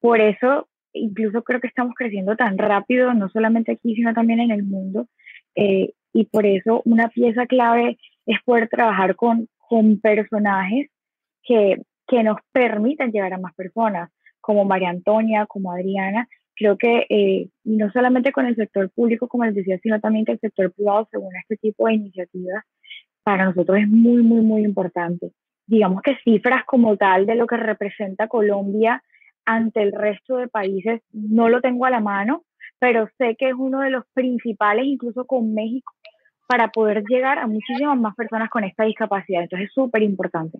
por 0.00 0.22
eso, 0.22 0.70
incluso 0.94 1.42
creo 1.42 1.60
que 1.60 1.66
estamos 1.66 1.94
creciendo 1.94 2.34
tan 2.34 2.56
rápido, 2.56 3.12
no 3.12 3.28
solamente 3.28 3.72
aquí, 3.72 3.94
sino 3.94 4.14
también 4.14 4.40
en 4.40 4.52
el 4.52 4.62
mundo 4.62 5.06
y 6.18 6.24
por 6.24 6.46
eso 6.46 6.82
una 6.84 7.10
pieza 7.10 7.46
clave 7.46 7.96
es 8.26 8.42
poder 8.44 8.68
trabajar 8.68 9.14
con, 9.14 9.48
con 9.56 10.00
personajes 10.00 10.90
que, 11.44 11.80
que 12.08 12.24
nos 12.24 12.38
permitan 12.50 13.12
llegar 13.12 13.32
a 13.34 13.38
más 13.38 13.54
personas, 13.54 14.10
como 14.40 14.64
María 14.64 14.88
Antonia, 14.88 15.46
como 15.46 15.70
Adriana. 15.70 16.26
Creo 16.56 16.76
que 16.76 17.06
eh, 17.08 17.50
no 17.62 17.88
solamente 17.92 18.32
con 18.32 18.46
el 18.46 18.56
sector 18.56 18.90
público, 18.90 19.28
como 19.28 19.44
les 19.44 19.54
decía, 19.54 19.78
sino 19.80 20.00
también 20.00 20.24
que 20.24 20.32
el 20.32 20.40
sector 20.40 20.72
privado 20.72 21.06
según 21.08 21.36
este 21.36 21.56
tipo 21.56 21.86
de 21.86 21.94
iniciativas, 21.94 22.64
para 23.22 23.44
nosotros 23.44 23.78
es 23.78 23.86
muy, 23.86 24.24
muy, 24.24 24.40
muy 24.40 24.64
importante. 24.64 25.30
Digamos 25.68 26.02
que 26.02 26.16
cifras 26.24 26.64
como 26.66 26.96
tal 26.96 27.26
de 27.26 27.36
lo 27.36 27.46
que 27.46 27.58
representa 27.58 28.26
Colombia 28.26 29.04
ante 29.44 29.82
el 29.82 29.92
resto 29.92 30.38
de 30.38 30.48
países 30.48 31.00
no 31.12 31.48
lo 31.48 31.60
tengo 31.60 31.84
a 31.84 31.90
la 31.90 32.00
mano, 32.00 32.42
pero 32.80 33.08
sé 33.18 33.36
que 33.36 33.48
es 33.48 33.54
uno 33.56 33.80
de 33.80 33.90
los 33.90 34.04
principales, 34.14 34.86
incluso 34.86 35.26
con 35.26 35.54
México, 35.54 35.92
para 36.48 36.70
poder 36.70 37.04
llegar 37.06 37.38
a 37.38 37.46
muchísimas 37.46 37.98
más 37.98 38.16
personas 38.16 38.48
con 38.48 38.64
esta 38.64 38.84
discapacidad. 38.84 39.42
Entonces 39.42 39.68
es 39.68 39.74
súper 39.74 40.02
importante. 40.02 40.58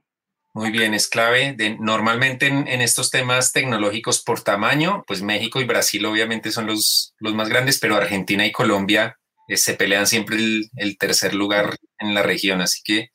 Muy 0.53 0.71
bien, 0.71 0.93
es 0.93 1.09
clave. 1.09 1.55
De, 1.55 1.79
normalmente 1.79 2.47
en, 2.47 2.67
estos 2.81 3.11
temas 3.11 3.53
tecnológicos 3.53 4.23
por 4.23 4.43
tamaño, 4.43 5.05
pues 5.07 5.23
México 5.23 5.61
y 5.61 5.65
Brasil 5.65 6.05
obviamente 6.05 6.51
son 6.51 6.67
los, 6.67 7.15
los 7.19 7.35
más 7.35 7.49
grandes, 7.49 7.79
pero 7.79 7.97
Argentina 7.97 8.45
y 8.45 8.53
Colombia 8.53 9.19
eh, 9.49 9.57
se 9.57 9.75
pelean 9.75 10.07
siempre 10.07 10.37
el, 10.77 10.99
tercer 10.99 11.35
lugar 11.35 11.77
en 11.99 12.13
la 12.13 12.23
región. 12.23 12.61
Así 12.61 12.83
que 12.85 13.11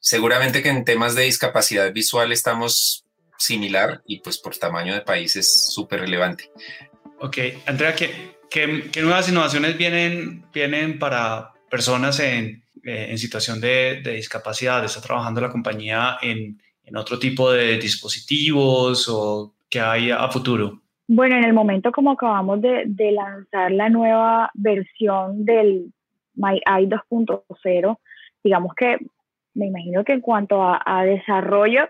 seguramente 0.00 0.62
que 0.62 0.68
en 0.68 0.84
temas 0.84 1.14
de 1.14 1.22
discapacidad 1.22 1.92
visual 1.92 2.30
estamos 2.30 3.06
similar 3.38 4.02
y 4.06 4.20
pues 4.20 4.38
por 4.38 4.56
tamaño 4.56 4.92
de 4.92 5.00
país 5.00 5.34
es 5.36 5.72
súper 5.72 6.00
relevante. 6.00 6.50
Ok, 7.20 7.38
Andrea, 7.66 7.94
¿qué, 7.94 8.36
¿qué, 8.50 9.00
nuevas 9.00 9.28
innovaciones 9.28 9.78
vienen, 9.78 10.44
vienen 10.52 10.98
para 10.98 11.51
personas 11.72 12.20
en, 12.20 12.62
eh, 12.84 13.06
en 13.08 13.16
situación 13.16 13.58
de, 13.58 14.02
de, 14.04 14.12
discapacidad? 14.12 14.84
¿Está 14.84 15.00
trabajando 15.00 15.40
la 15.40 15.48
compañía 15.48 16.18
en, 16.20 16.60
en 16.84 16.96
otro 16.98 17.18
tipo 17.18 17.50
de 17.50 17.78
dispositivos 17.78 19.08
o 19.08 19.54
qué 19.70 19.80
hay 19.80 20.10
a 20.10 20.28
futuro? 20.28 20.82
Bueno, 21.08 21.34
en 21.36 21.44
el 21.44 21.54
momento 21.54 21.90
como 21.90 22.10
acabamos 22.12 22.60
de, 22.60 22.84
de 22.84 23.12
lanzar 23.12 23.72
la 23.72 23.88
nueva 23.88 24.50
versión 24.52 25.46
del 25.46 25.92
MyEye 26.34 26.90
2.0, 26.90 27.98
digamos 28.44 28.74
que 28.74 28.98
me 29.54 29.66
imagino 29.66 30.04
que 30.04 30.12
en 30.12 30.20
cuanto 30.20 30.62
a, 30.62 31.04
desarrollo 31.04 31.88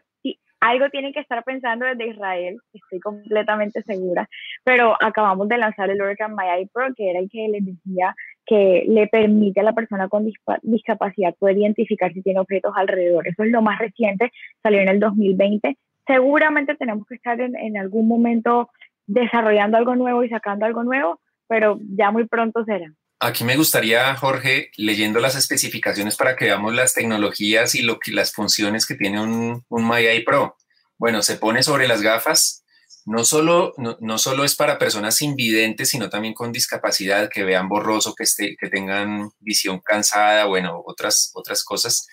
algo 0.60 0.90
tienen 0.90 1.12
que 1.12 1.18
estar 1.18 1.42
pensando 1.42 1.86
desde 1.86 2.06
Israel, 2.06 2.56
estoy 2.72 3.00
completamente 3.00 3.82
segura, 3.82 4.28
pero 4.62 4.96
acabamos 5.00 5.48
de 5.48 5.58
lanzar 5.58 5.90
el 5.90 6.00
Organ 6.00 6.36
My 6.36 6.44
Eye 6.56 6.70
Pro, 6.72 6.86
que 6.96 7.10
era 7.10 7.18
el 7.18 7.28
que 7.28 7.48
les 7.48 7.66
decía 7.66 8.14
que 8.46 8.84
le 8.88 9.06
permite 9.06 9.60
a 9.60 9.64
la 9.64 9.72
persona 9.72 10.08
con 10.08 10.28
discapacidad 10.62 11.34
poder 11.36 11.58
identificar 11.58 12.12
si 12.12 12.22
tiene 12.22 12.40
objetos 12.40 12.72
alrededor. 12.76 13.28
Eso 13.28 13.44
es 13.44 13.50
lo 13.50 13.62
más 13.62 13.78
reciente, 13.78 14.32
salió 14.62 14.80
en 14.80 14.88
el 14.88 15.00
2020. 15.00 15.76
Seguramente 16.06 16.74
tenemos 16.74 17.06
que 17.06 17.14
estar 17.14 17.40
en, 17.40 17.56
en 17.56 17.76
algún 17.78 18.08
momento 18.08 18.70
desarrollando 19.06 19.76
algo 19.76 19.94
nuevo 19.94 20.24
y 20.24 20.28
sacando 20.28 20.66
algo 20.66 20.82
nuevo, 20.82 21.20
pero 21.48 21.78
ya 21.96 22.10
muy 22.10 22.26
pronto 22.26 22.64
será. 22.64 22.92
Aquí 23.20 23.44
me 23.44 23.56
gustaría, 23.56 24.12
Jorge, 24.16 24.70
leyendo 24.76 25.20
las 25.20 25.36
especificaciones 25.36 26.16
para 26.16 26.34
que 26.34 26.46
veamos 26.46 26.74
las 26.74 26.92
tecnologías 26.92 27.76
y 27.76 27.82
lo 27.82 28.00
que, 28.00 28.10
las 28.10 28.32
funciones 28.32 28.84
que 28.84 28.96
tiene 28.96 29.22
un, 29.22 29.62
un 29.68 29.88
MyEye 29.88 30.24
Pro. 30.24 30.56
Bueno, 30.98 31.22
se 31.22 31.36
pone 31.36 31.62
sobre 31.62 31.86
las 31.86 32.02
gafas. 32.02 32.61
No 33.04 33.24
solo, 33.24 33.72
no, 33.76 34.18
solo 34.18 34.44
es 34.44 34.54
para 34.54 34.78
personas 34.78 35.22
invidentes, 35.22 35.90
sino 35.90 36.08
también 36.08 36.34
con 36.34 36.52
discapacidad, 36.52 37.28
que 37.28 37.42
vean 37.42 37.68
borroso, 37.68 38.14
que, 38.14 38.22
esté, 38.22 38.56
que 38.56 38.68
tengan 38.68 39.30
visión 39.40 39.80
cansada, 39.80 40.44
bueno, 40.44 40.82
otras, 40.86 41.32
otras 41.34 41.64
cosas. 41.64 42.06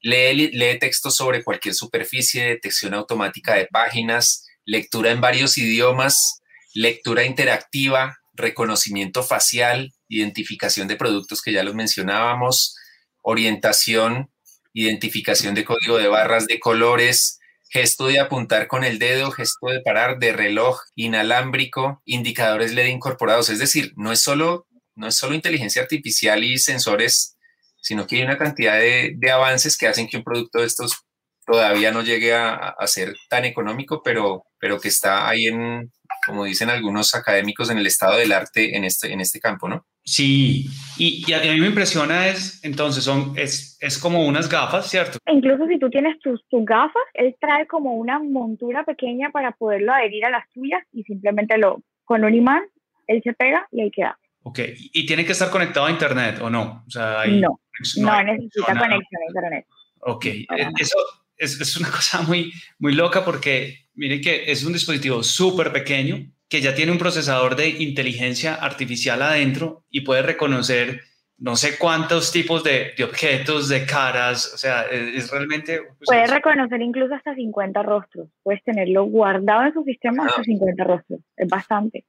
Lee, 0.00 0.52
lee 0.52 0.78
texto 0.78 1.10
sobre 1.10 1.42
cualquier 1.42 1.74
superficie, 1.74 2.44
detección 2.44 2.94
automática 2.94 3.54
de 3.54 3.66
páginas, 3.66 4.46
lectura 4.64 5.10
en 5.10 5.20
varios 5.20 5.58
idiomas, 5.58 6.42
lectura 6.74 7.24
interactiva, 7.24 8.18
reconocimiento 8.34 9.22
facial, 9.22 9.94
identificación 10.08 10.86
de 10.86 10.96
productos 10.96 11.42
que 11.42 11.52
ya 11.52 11.64
los 11.64 11.74
mencionábamos, 11.74 12.76
orientación, 13.22 14.30
identificación 14.72 15.54
de 15.54 15.64
código 15.64 15.98
de 15.98 16.08
barras 16.08 16.46
de 16.46 16.60
colores, 16.60 17.40
gesto 17.68 18.06
de 18.06 18.20
apuntar 18.20 18.68
con 18.68 18.84
el 18.84 18.98
dedo, 18.98 19.30
gesto 19.30 19.68
de 19.68 19.80
parar, 19.80 20.18
de 20.18 20.32
reloj, 20.32 20.80
inalámbrico, 20.94 22.02
indicadores 22.04 22.72
LED 22.72 22.86
incorporados. 22.86 23.48
Es 23.48 23.58
decir, 23.58 23.92
no 23.96 24.12
es 24.12 24.20
solo, 24.20 24.66
no 24.94 25.08
es 25.08 25.16
solo 25.16 25.34
inteligencia 25.34 25.82
artificial 25.82 26.44
y 26.44 26.58
sensores, 26.58 27.36
sino 27.80 28.06
que 28.06 28.16
hay 28.16 28.22
una 28.22 28.38
cantidad 28.38 28.78
de, 28.78 29.16
avances 29.32 29.76
que 29.76 29.86
hacen 29.88 30.08
que 30.08 30.16
un 30.16 30.24
producto 30.24 30.60
de 30.60 30.66
estos 30.66 31.04
todavía 31.46 31.92
no 31.92 32.02
llegue 32.02 32.34
a, 32.34 32.54
a, 32.54 32.86
ser 32.86 33.14
tan 33.28 33.44
económico, 33.44 34.02
pero, 34.02 34.44
pero 34.58 34.80
que 34.80 34.88
está 34.88 35.28
ahí 35.28 35.46
en, 35.46 35.92
como 36.26 36.44
dicen 36.44 36.70
algunos 36.70 37.14
académicos, 37.14 37.70
en 37.70 37.78
el 37.78 37.86
estado 37.86 38.16
del 38.18 38.32
arte 38.32 38.76
en 38.76 38.84
este, 38.84 39.12
en 39.12 39.20
este 39.20 39.40
campo, 39.40 39.68
¿no? 39.68 39.86
Sí, 40.02 40.66
y, 40.98 41.32
a 41.32 41.40
mí 41.40 41.60
me 41.60 41.66
impresiona 41.66 42.28
es, 42.28 42.62
entonces, 42.64 43.04
son, 43.04 43.32
es, 43.36 43.76
es 43.80 43.98
como 43.98 44.24
unas 44.26 44.48
gafas, 44.48 44.88
¿cierto? 44.88 45.18
Incluso 45.26 45.66
si 45.66 45.78
tú 45.78 45.90
tienes 45.90 46.18
tus, 46.20 46.46
tus 46.48 46.64
gafas, 46.64 47.02
él 47.14 47.36
trae 47.40 47.66
como 47.66 47.94
una 47.94 48.18
montura 48.18 48.84
pequeña 48.84 49.30
para 49.30 49.52
poderlo 49.52 49.92
adherir 49.92 50.24
a 50.24 50.30
las 50.30 50.48
tuyas 50.52 50.82
y 50.92 51.02
simplemente 51.04 51.58
lo, 51.58 51.82
con 52.04 52.24
un 52.24 52.34
imán, 52.34 52.62
él 53.06 53.20
se 53.22 53.32
pega 53.32 53.66
y 53.72 53.82
ahí 53.82 53.90
queda. 53.90 54.18
Ok, 54.42 54.60
¿y 54.92 55.06
tiene 55.06 55.24
que 55.24 55.32
estar 55.32 55.50
conectado 55.50 55.86
a 55.86 55.90
internet 55.90 56.38
o 56.40 56.48
no? 56.48 56.84
O 56.86 56.90
sea, 56.90 57.24
no, 57.26 57.60
no, 57.96 58.22
necesita 58.22 58.78
conexión 58.78 59.22
a 59.22 59.26
internet. 59.28 59.66
Ok, 60.02 60.24
e, 60.24 60.46
eso 60.78 60.96
es, 61.36 61.60
es, 61.60 61.76
una 61.76 61.90
cosa 61.92 62.22
muy, 62.22 62.52
muy 62.78 62.94
loca 62.94 63.24
porque 63.24 63.86
miren 63.94 64.20
que 64.20 64.50
es 64.50 64.64
un 64.64 64.72
dispositivo 64.72 65.22
súper 65.22 65.72
pequeño, 65.72 66.30
que 66.48 66.60
ya 66.60 66.74
tiene 66.74 66.92
un 66.92 66.98
procesador 66.98 67.56
de 67.56 67.68
inteligencia 67.68 68.54
artificial 68.54 69.20
adentro 69.22 69.84
y 69.90 70.02
puede 70.02 70.22
reconocer 70.22 71.02
no 71.38 71.54
sé 71.54 71.76
cuántos 71.76 72.32
tipos 72.32 72.64
de, 72.64 72.92
de 72.96 73.04
objetos, 73.04 73.68
de 73.68 73.84
caras, 73.84 74.52
o 74.54 74.56
sea, 74.56 74.84
es, 74.84 75.30
realmente... 75.30 75.82
Pues, 75.98 76.06
puede 76.06 76.26
reconocer 76.26 76.80
incluso 76.80 77.14
hasta 77.14 77.34
50 77.34 77.82
rostros, 77.82 78.28
puedes 78.42 78.62
tenerlo 78.64 79.04
guardado 79.04 79.66
en 79.66 79.74
su 79.74 79.82
sistema 79.84 80.24
hasta 80.24 80.42
50 80.42 80.82
ah. 80.82 80.86
rostros, 80.86 81.20
es 81.36 81.48
bastante. 81.48 82.04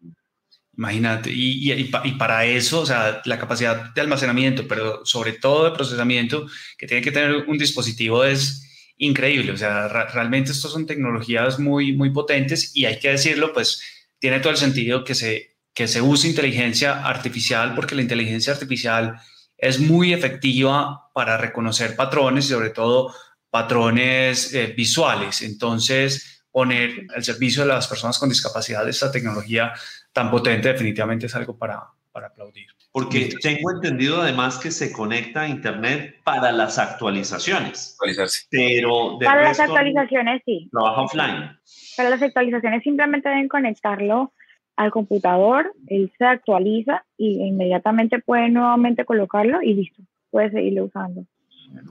Imagínate, 0.77 1.31
y, 1.31 1.73
y, 1.73 1.91
y, 2.03 2.11
para 2.13 2.45
eso, 2.45 2.81
o 2.81 2.85
sea, 2.85 3.21
la 3.25 3.39
capacidad 3.39 3.93
de 3.93 3.99
almacenamiento, 3.99 4.67
pero 4.67 5.05
sobre 5.05 5.33
todo 5.33 5.65
de 5.65 5.71
procesamiento 5.71 6.45
que 6.77 6.85
tiene 6.85 7.03
que 7.03 7.11
tener 7.11 7.47
un 7.47 7.57
dispositivo 7.57 8.23
es 8.23 8.66
increíble, 8.97 9.51
o 9.51 9.57
sea, 9.57 9.87
realmente 9.87 10.51
estas 10.51 10.71
son 10.71 10.85
tecnologías 10.85 11.59
muy, 11.59 11.93
muy 11.93 12.09
potentes 12.09 12.75
y 12.75 12.85
hay 12.85 12.99
que 12.99 13.11
decirlo, 13.11 13.53
pues 13.53 13.81
tiene 14.19 14.39
todo 14.39 14.51
el 14.51 14.57
sentido 14.57 15.03
que 15.03 15.15
se, 15.15 15.57
que 15.73 15.87
se 15.87 16.01
use 16.01 16.27
inteligencia 16.27 17.05
artificial 17.05 17.75
porque 17.75 17.95
la 17.95 18.01
inteligencia 18.01 18.53
artificial 18.53 19.19
es 19.57 19.79
muy 19.79 20.13
efectiva 20.13 21.09
para 21.13 21.37
reconocer 21.37 21.95
patrones 21.95 22.45
y 22.45 22.49
sobre 22.49 22.71
todo 22.71 23.13
patrones 23.49 24.53
eh, 24.53 24.73
visuales. 24.75 25.41
Entonces, 25.41 26.43
poner 26.51 27.05
al 27.15 27.23
servicio 27.23 27.63
de 27.63 27.69
las 27.69 27.87
personas 27.87 28.17
con 28.17 28.29
discapacidad 28.29 28.87
esta 28.87 29.11
tecnología 29.11 29.73
tan 30.11 30.31
potente 30.31 30.69
definitivamente 30.69 31.27
es 31.27 31.35
algo 31.35 31.57
para, 31.57 31.83
para 32.11 32.27
aplaudir. 32.27 32.76
Porque 32.91 33.29
tengo 33.41 33.71
entendido 33.71 34.21
además 34.21 34.57
que 34.57 34.71
se 34.71 34.91
conecta 34.91 35.41
a 35.41 35.47
Internet 35.47 36.15
para 36.23 36.51
las 36.51 36.79
actualizaciones. 36.79 37.93
Actualizarse. 37.93 38.47
Pero 38.49 39.19
para 39.23 39.43
las 39.43 39.59
actualizaciones 39.59 40.41
sí. 40.45 40.67
Trabaja 40.71 41.01
offline. 41.01 41.59
Para 41.95 42.09
las 42.09 42.21
actualizaciones 42.21 42.83
simplemente 42.83 43.29
deben 43.29 43.47
conectarlo 43.47 44.33
al 44.77 44.91
computador, 44.91 45.73
él 45.87 46.11
se 46.17 46.25
actualiza 46.25 47.03
y 47.17 47.41
inmediatamente 47.41 48.19
puede 48.19 48.49
nuevamente 48.49 49.05
colocarlo 49.05 49.61
y 49.61 49.73
listo, 49.73 50.03
puede 50.29 50.51
seguirlo 50.51 50.85
usando. 50.85 51.25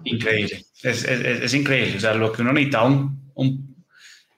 Increíble, 0.05 0.57
es, 0.83 1.05
es, 1.05 1.05
es 1.05 1.55
increíble. 1.55 1.97
O 1.97 2.01
sea, 2.01 2.15
lo 2.15 2.33
que 2.33 2.43
uno 2.43 2.53
necesita 2.53 2.85
un, 2.85 3.33
un, 3.35 3.76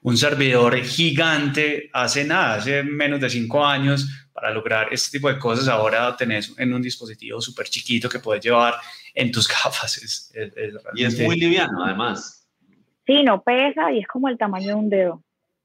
un 0.01 0.17
servidor 0.17 0.77
gigante 0.77 1.89
hace 1.93 2.23
nada, 2.23 2.55
hace 2.55 2.83
menos 2.83 3.19
de 3.19 3.29
cinco 3.29 3.65
años 3.65 4.29
para 4.33 4.51
lograr 4.51 4.87
este 4.91 5.17
tipo 5.17 5.31
de 5.31 5.37
cosas, 5.37 5.67
ahora 5.67 6.15
tenés 6.15 6.53
en 6.57 6.73
un 6.73 6.81
dispositivo 6.81 7.41
súper 7.41 7.67
chiquito 7.67 8.07
que 8.07 8.19
puedes 8.19 8.43
llevar 8.43 8.75
en 9.13 9.31
tus 9.31 9.47
gafas. 9.63 10.31
Y 10.95 11.03
es 11.03 11.19
muy 11.19 11.37
liviano, 11.37 11.83
además. 11.83 12.47
Sí, 13.05 13.23
no 13.23 13.41
pesa 13.41 13.91
y 13.91 13.99
es 13.99 14.07
como 14.07 14.29
el 14.29 14.37
tamaño 14.37 14.67
de 14.67 14.75
un 14.75 14.89
dedo. 14.89 15.23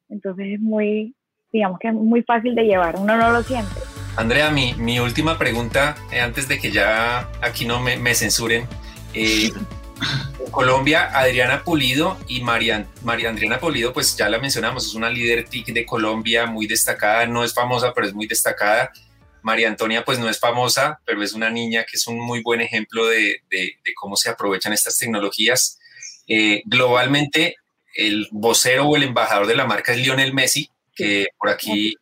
Entonces 0.08 0.46
es 0.54 0.60
muy, 0.60 1.14
digamos 1.52 1.78
que 1.78 1.88
es 1.88 1.94
muy 1.94 2.22
fácil 2.22 2.54
de 2.54 2.64
llevar, 2.64 2.96
uno 2.96 3.16
no 3.16 3.30
lo 3.30 3.42
siente. 3.42 3.72
Andrea, 4.16 4.50
mi, 4.50 4.74
mi 4.74 4.98
última 5.00 5.38
pregunta, 5.38 5.96
eh, 6.12 6.20
antes 6.20 6.48
de 6.48 6.58
que 6.58 6.70
ya 6.70 7.28
aquí 7.42 7.64
no 7.66 7.80
me, 7.80 7.96
me 7.96 8.14
censuren. 8.14 8.66
Eh, 9.12 9.50
Colombia, 10.50 11.11
Adriana 11.12 11.64
Pulido 11.64 12.18
y 12.28 12.40
María, 12.40 12.87
María 13.02 13.30
Adriana 13.30 13.59
Pulido, 13.59 13.92
pues 13.92 14.16
ya 14.16 14.28
la 14.28 14.38
mencionamos, 14.38 14.87
es 14.87 14.94
una 14.94 15.11
líder 15.11 15.48
TIC 15.48 15.68
de 15.68 15.85
Colombia 15.85 16.46
muy 16.46 16.66
destacada, 16.66 17.26
no 17.26 17.44
es 17.44 17.52
famosa, 17.52 17.92
pero 17.92 18.07
es 18.07 18.14
muy 18.14 18.26
destacada. 18.26 18.92
María 19.42 19.68
Antonia, 19.68 20.04
pues 20.04 20.18
no 20.18 20.28
es 20.28 20.38
famosa, 20.38 21.00
pero 21.04 21.22
es 21.22 21.35
una 21.35 21.50
niña 21.50 21.85
que 21.85 21.96
es 21.96 22.07
un 22.07 22.18
muy 22.18 22.40
buen 22.42 22.62
ejemplo 22.62 23.07
de, 23.07 23.42
de, 23.50 23.74
cómo 23.94 24.16
se 24.16 24.30
aprovechan 24.30 24.72
estas 24.72 24.96
tecnologías. 24.96 25.78
Eh, 26.26 26.62
globalmente, 26.64 27.57
el 27.94 28.26
vocero 28.30 28.87
o 28.87 28.96
el 28.96 29.02
embajador 29.02 29.46
de 29.46 29.54
la 29.54 29.66
marca 29.66 29.92
es 29.92 29.98
Lionel 29.98 30.33
Messi, 30.33 30.70
que 30.94 31.26
por 31.37 31.50
aquí 31.50 31.94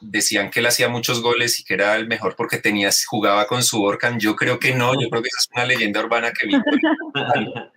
decían 0.00 0.50
que 0.50 0.60
él 0.60 0.66
hacía 0.66 0.88
muchos 0.88 1.22
goles 1.22 1.60
y 1.60 1.64
que 1.64 1.74
era 1.74 1.96
el 1.96 2.06
mejor 2.06 2.36
porque 2.36 2.58
tenía, 2.58 2.90
jugaba 3.06 3.46
con 3.46 3.62
su 3.62 3.82
Orcan. 3.82 4.18
Yo 4.18 4.36
creo 4.36 4.58
que 4.58 4.74
no, 4.74 4.92
yo 5.00 5.08
creo 5.08 5.22
que 5.22 5.28
esa 5.28 5.40
es 5.40 5.48
una 5.54 5.66
leyenda 5.66 6.00
urbana 6.00 6.32
que 6.32 6.46
vi. 6.46 6.54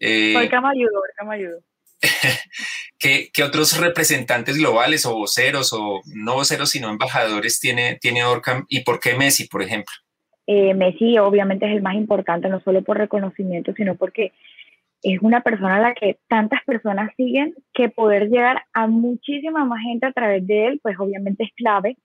eh, 0.00 0.36
Orca 0.36 0.60
me 0.60 0.68
ayudó, 0.68 1.60
¿qué, 2.98 3.30
¿qué, 3.32 3.42
otros 3.42 3.78
representantes 3.78 4.58
globales 4.58 5.06
o 5.06 5.14
voceros 5.14 5.72
o 5.72 6.02
no 6.14 6.34
voceros 6.34 6.70
sino 6.70 6.90
embajadores 6.90 7.58
tiene, 7.58 7.98
tiene 8.00 8.24
Orcam 8.24 8.66
y 8.68 8.80
por 8.80 9.00
qué 9.00 9.14
Messi, 9.14 9.48
por 9.48 9.62
ejemplo? 9.62 9.94
Eh, 10.46 10.74
Messi 10.74 11.18
obviamente 11.18 11.66
es 11.66 11.72
el 11.72 11.82
más 11.82 11.94
importante, 11.94 12.48
no 12.48 12.60
solo 12.60 12.82
por 12.82 12.98
reconocimiento, 12.98 13.72
sino 13.76 13.96
porque 13.96 14.32
es 15.14 15.22
una 15.22 15.40
persona 15.40 15.76
a 15.76 15.80
la 15.80 15.94
que 15.94 16.18
tantas 16.28 16.64
personas 16.64 17.12
siguen 17.16 17.54
que 17.72 17.88
poder 17.88 18.28
llegar 18.28 18.62
a 18.72 18.88
muchísima 18.88 19.64
más 19.64 19.80
gente 19.80 20.06
a 20.06 20.12
través 20.12 20.44
de 20.44 20.66
él, 20.66 20.80
pues 20.82 20.98
obviamente 20.98 21.44
es 21.44 21.50
clave. 21.54 21.96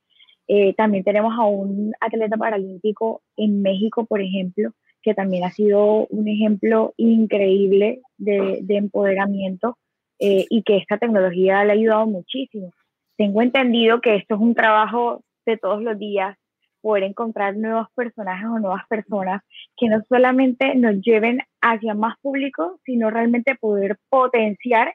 Eh, 0.47 0.75
también 0.75 1.03
tenemos 1.03 1.33
a 1.35 1.45
un 1.45 1.93
atleta 1.99 2.37
paralímpico 2.37 3.23
en 3.37 3.63
México, 3.63 4.05
por 4.05 4.21
ejemplo, 4.21 4.71
que 5.01 5.15
también 5.15 5.45
ha 5.45 5.51
sido 5.51 6.05
un 6.07 6.27
ejemplo 6.27 6.93
increíble 6.97 8.01
de, 8.19 8.63
empoderamiento 8.69 9.77
eh, 10.19 10.45
y 10.49 10.61
que 10.61 10.77
esta 10.77 10.99
tecnología 10.99 11.63
le 11.63 11.71
ha 11.71 11.73
ayudado 11.73 12.05
muchísimo. 12.05 12.71
Tengo 13.17 13.41
entendido 13.41 13.99
que 13.99 14.15
esto 14.15 14.35
es 14.35 14.41
un 14.41 14.53
trabajo 14.53 15.23
de 15.47 15.57
todos 15.57 15.81
los 15.81 15.97
días, 15.97 16.37
poder 16.81 17.03
encontrar 17.03 17.55
nuevos 17.55 17.87
personajes 17.95 18.45
o 18.45 18.59
nuevas 18.59 18.85
personas 18.87 19.43
que 19.77 19.87
no 19.87 20.01
solamente 20.09 20.75
nos 20.75 21.01
lleven 21.01 21.39
hacia 21.61 21.93
más 21.93 22.17
público, 22.21 22.79
sino 22.85 23.09
realmente 23.09 23.55
poder 23.55 23.97
potenciar 24.09 24.93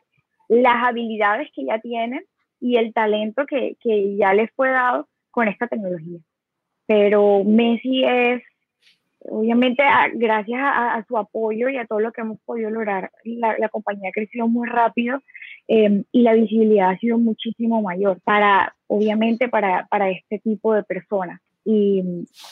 las 0.48 0.84
habilidades 0.84 1.48
que 1.54 1.64
ya 1.64 1.78
tienen 1.80 2.24
y 2.60 2.76
el 2.76 2.92
talento 2.92 3.46
que, 3.46 3.76
que 3.80 4.16
ya 4.16 4.32
les 4.34 4.50
fue 4.54 4.70
dado 4.70 5.08
con 5.30 5.48
esta 5.48 5.66
tecnología. 5.66 6.18
Pero 6.86 7.42
Messi 7.44 8.04
es, 8.04 8.42
obviamente, 9.20 9.82
gracias 10.14 10.60
a, 10.62 11.04
su 11.06 11.18
apoyo 11.18 11.68
y 11.68 11.76
a 11.76 11.86
todo 11.86 12.00
lo 12.00 12.12
que 12.12 12.20
hemos 12.20 12.38
podido 12.40 12.70
lograr, 12.70 13.10
la, 13.24 13.58
la 13.58 13.68
compañía 13.68 14.10
ha 14.10 14.12
crecido 14.12 14.48
muy 14.48 14.68
rápido 14.68 15.20
em, 15.66 16.04
y 16.12 16.22
la 16.22 16.34
visibilidad 16.34 16.90
ha 16.90 16.98
sido 16.98 17.18
muchísimo 17.18 17.82
mayor 17.82 18.20
para, 18.22 18.76
obviamente, 18.86 19.48
para, 19.48 19.86
para 19.90 20.10
este 20.10 20.38
tipo 20.38 20.74
de 20.74 20.84
personas 20.84 21.40
y 21.68 22.00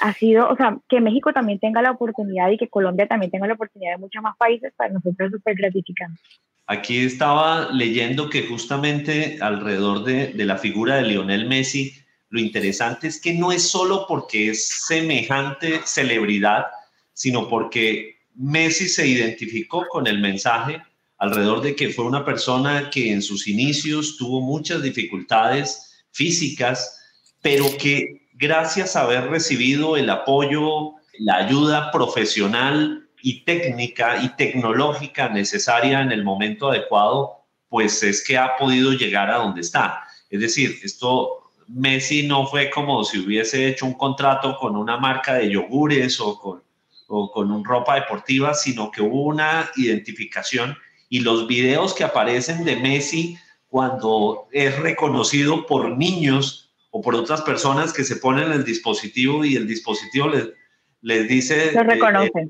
ha 0.00 0.12
sido, 0.12 0.48
o 0.48 0.56
sea, 0.56 0.76
que 0.88 1.00
México 1.00 1.32
también 1.32 1.60
tenga 1.60 1.80
la 1.80 1.92
oportunidad 1.92 2.50
y 2.50 2.56
que 2.56 2.68
Colombia 2.68 3.06
también 3.06 3.30
tenga 3.30 3.46
la 3.46 3.54
oportunidad 3.54 3.92
de 3.92 3.98
muchos 3.98 4.20
más 4.20 4.36
países, 4.36 4.72
para 4.76 4.92
nosotros 4.92 5.28
es 5.28 5.32
súper 5.32 5.54
gratificante. 5.54 6.20
Aquí 6.66 6.98
estaba 6.98 7.70
leyendo 7.70 8.28
que 8.28 8.42
justamente 8.42 9.38
alrededor 9.40 10.02
de, 10.02 10.32
de, 10.32 10.44
la 10.44 10.56
figura 10.56 10.96
de 10.96 11.02
Lionel 11.02 11.46
Messi, 11.46 11.94
lo 12.28 12.40
interesante 12.40 13.06
es 13.06 13.20
que 13.20 13.34
no 13.34 13.52
es 13.52 13.68
solo 13.68 14.06
porque 14.08 14.50
es 14.50 14.84
semejante 14.86 15.80
celebridad, 15.84 16.64
sino 17.12 17.48
porque 17.48 18.16
Messi 18.34 18.88
se 18.88 19.06
identificó 19.06 19.86
con 19.88 20.08
el 20.08 20.18
mensaje 20.18 20.82
alrededor 21.18 21.62
de 21.62 21.76
que 21.76 21.90
fue 21.90 22.04
una 22.04 22.24
persona 22.24 22.90
que 22.90 23.12
en 23.12 23.22
sus 23.22 23.46
inicios 23.46 24.16
tuvo 24.16 24.40
muchas 24.40 24.82
dificultades 24.82 26.04
físicas, 26.10 26.98
pero 27.40 27.66
que 27.78 28.23
gracias 28.34 28.96
a 28.96 29.02
haber 29.02 29.28
recibido 29.28 29.96
el 29.96 30.10
apoyo, 30.10 30.94
la 31.18 31.36
ayuda 31.36 31.90
profesional 31.90 33.08
y 33.22 33.44
técnica 33.44 34.22
y 34.22 34.28
tecnológica 34.36 35.28
necesaria 35.28 36.02
en 36.02 36.12
el 36.12 36.24
momento 36.24 36.68
adecuado, 36.68 37.44
pues 37.68 38.02
es 38.02 38.24
que 38.24 38.36
ha 38.36 38.56
podido 38.56 38.92
llegar 38.92 39.30
a 39.30 39.38
donde 39.38 39.62
está. 39.62 40.04
Es 40.28 40.40
decir, 40.40 40.78
esto 40.82 41.44
Messi 41.68 42.26
no 42.26 42.46
fue 42.46 42.68
como 42.70 43.04
si 43.04 43.18
hubiese 43.20 43.68
hecho 43.68 43.86
un 43.86 43.94
contrato 43.94 44.56
con 44.58 44.76
una 44.76 44.98
marca 44.98 45.34
de 45.34 45.50
yogures 45.50 46.20
o 46.20 46.38
con, 46.38 46.62
o 47.06 47.30
con 47.30 47.50
un 47.50 47.64
ropa 47.64 47.94
deportiva, 47.94 48.52
sino 48.54 48.90
que 48.90 49.00
hubo 49.00 49.22
una 49.22 49.70
identificación 49.76 50.76
y 51.08 51.20
los 51.20 51.46
videos 51.46 51.94
que 51.94 52.04
aparecen 52.04 52.64
de 52.64 52.76
Messi 52.76 53.38
cuando 53.68 54.48
es 54.52 54.78
reconocido 54.78 55.66
por 55.66 55.96
niños 55.96 56.63
o 56.96 57.00
por 57.02 57.16
otras 57.16 57.42
personas 57.42 57.92
que 57.92 58.04
se 58.04 58.14
ponen 58.14 58.52
el 58.52 58.64
dispositivo 58.64 59.44
y 59.44 59.56
el 59.56 59.66
dispositivo 59.66 60.28
les, 60.28 60.52
les 61.02 61.28
dice... 61.28 61.72
Lo 61.74 61.82
reconocen. 61.82 62.48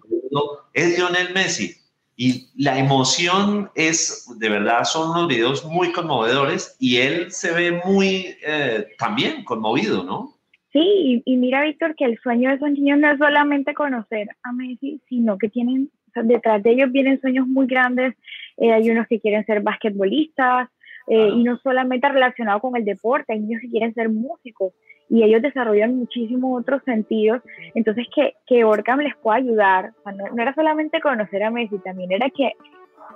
es 0.75 0.99
Lionel 0.99 1.33
Messi. 1.33 1.75
Y 2.15 2.51
la 2.55 2.79
emoción 2.79 3.71
es, 3.75 4.29
de 4.39 4.49
verdad, 4.51 4.85
son 4.85 5.13
unos 5.13 5.29
videos 5.29 5.65
muy 5.65 5.93
conmovedores 5.93 6.77
y 6.79 6.99
él 6.99 7.33
se 7.33 7.55
ve 7.55 7.81
muy 7.87 8.37
eh, 8.47 8.89
también 8.99 9.45
conmovido, 9.45 10.05
¿no? 10.05 10.35
Sí, 10.75 11.23
y, 11.25 11.37
mira, 11.39 11.63
Víctor, 11.63 11.95
que 11.97 12.05
el 12.05 12.19
sueño 12.19 12.51
de 12.51 12.57
esos 12.57 12.71
niños 12.71 12.99
no 12.99 13.11
es 13.13 13.19
solamente 13.19 13.73
conocer 13.73 14.29
a 14.43 14.53
Messi, 14.53 15.01
sino 15.09 15.39
que 15.39 15.49
tienen, 15.49 15.91
detrás 16.23 16.63
de 16.63 16.73
ellos 16.73 16.93
vienen 16.93 17.19
sueños 17.19 17.47
muy 17.47 17.67
grandes. 17.67 18.15
Eh, 18.59 18.71
hay 18.75 18.91
unos 18.91 19.07
que 19.09 19.21
quieren 19.21 19.47
ser 19.47 19.63
basquetbolistas, 19.63 20.69
eh, 21.07 21.29
y 21.29 21.43
no 21.45 21.59
solamente 21.59 22.09
relacionado 22.09 22.61
con 22.61 22.77
el 22.77 22.85
deporte, 22.85 23.33
hay 23.33 23.41
niños 23.41 23.61
que 23.61 23.71
quieren 23.71 23.95
ser 23.95 24.09
músicos 24.09 24.73
y 25.09 25.23
ellos 25.23 25.43
desarrollan 25.43 25.97
muchísimos 25.97 26.61
otros 26.61 26.83
sentidos. 26.85 27.43
Entonces, 27.75 28.07
que, 28.15 28.35
que 28.47 28.65
Orcam 28.65 29.01
les 29.01 29.15
pueda 29.17 29.37
ayudar, 29.37 29.93
no, 30.07 30.43
era 30.43 30.55
solamente 30.55 31.01
conocer 31.01 31.43
a 31.43 31.51
Messi, 31.51 31.79
también 31.79 32.13
era 32.13 32.31
que, 32.31 32.53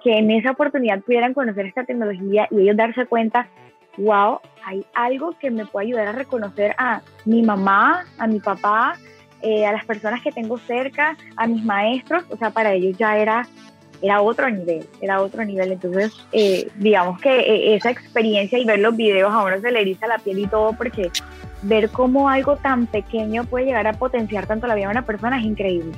que 0.03 0.18
en 0.18 0.30
esa 0.30 0.51
oportunidad 0.51 1.01
pudieran 1.01 1.34
conocer 1.34 1.66
esta 1.66 1.84
tecnología 1.84 2.47
y 2.51 2.61
ellos 2.61 2.76
darse 2.76 3.07
cuenta, 3.07 3.49
wow, 3.97 4.41
hay 4.64 4.84
algo 4.95 5.32
que 5.39 5.51
me 5.51 5.66
puede 5.66 5.86
ayudar 5.86 6.09
a 6.09 6.12
reconocer 6.12 6.74
a 6.78 7.01
mi 7.24 7.43
mamá, 7.43 8.05
a 8.18 8.26
mi 8.26 8.39
papá, 8.39 8.95
eh, 9.41 9.64
a 9.66 9.72
las 9.72 9.84
personas 9.84 10.22
que 10.22 10.32
tengo 10.32 10.59
cerca, 10.59 11.16
a 11.36 11.47
mis 11.47 11.64
maestros, 11.64 12.24
o 12.30 12.36
sea, 12.36 12.51
para 12.51 12.72
ellos 12.72 12.99
ya 12.99 13.18
era 13.18 13.47
era 14.03 14.22
otro 14.22 14.49
nivel, 14.51 14.86
era 15.01 15.20
otro 15.20 15.44
nivel. 15.44 15.72
Entonces, 15.72 16.12
eh, 16.32 16.68
digamos 16.76 17.20
que 17.20 17.40
eh, 17.40 17.74
esa 17.74 17.90
experiencia 17.90 18.59
y 18.59 18.64
ver 18.64 18.78
los 18.78 18.96
videos 18.96 19.32
a 19.32 19.42
uno 19.42 19.61
se 19.61 19.70
le 19.70 19.80
eriza 19.80 20.07
la 20.07 20.18
piel 20.18 20.38
y 20.38 20.46
todo, 20.46 20.72
porque 20.72 21.11
ver 21.62 21.90
cómo 21.90 22.28
algo 22.28 22.57
tan 22.57 22.86
pequeño 22.86 23.44
puede 23.44 23.66
llegar 23.66 23.86
a 23.86 23.92
potenciar 23.94 24.46
tanto 24.46 24.66
la 24.66 24.74
vida 24.74 24.86
de 24.86 24.92
una 24.92 25.07
persona 25.07 25.38
es 25.38 25.44
increíble. 25.44 25.92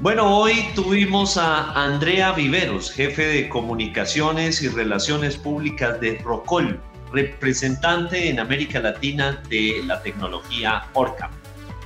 Bueno, 0.00 0.38
hoy 0.38 0.66
tuvimos 0.74 1.36
a 1.36 1.70
Andrea 1.72 2.32
Viveros, 2.32 2.92
jefe 2.92 3.26
de 3.26 3.48
comunicaciones 3.48 4.60
y 4.60 4.68
relaciones 4.68 5.36
públicas 5.36 6.00
de 6.00 6.18
Rocol, 6.18 6.80
representante 7.12 8.28
en 8.28 8.40
América 8.40 8.80
Latina 8.80 9.40
de 9.48 9.82
la 9.86 10.02
tecnología 10.02 10.86
ORCAM. 10.94 11.30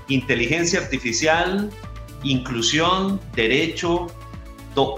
Inteligencia 0.09 0.81
artificial, 0.81 1.71
inclusión, 2.23 3.21
derecho, 3.37 4.07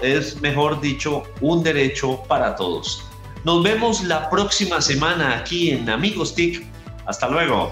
es, 0.01 0.41
mejor 0.41 0.79
dicho, 0.81 1.23
un 1.41 1.63
derecho 1.63 2.23
para 2.27 2.55
todos. 2.55 3.03
Nos 3.43 3.63
vemos 3.63 4.03
la 4.03 4.29
próxima 4.29 4.81
semana 4.81 5.37
aquí 5.37 5.71
en 5.71 5.89
Amigos 5.89 6.35
TIC. 6.35 6.65
Hasta 7.05 7.27
luego. 7.27 7.71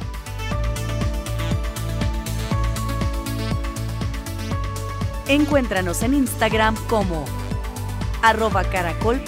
Encuéntranos 5.28 6.02
en 6.02 6.16
Instagram 6.16 6.76
como 6.88 7.26
arroba 8.24 8.64
caracol. 8.64 9.22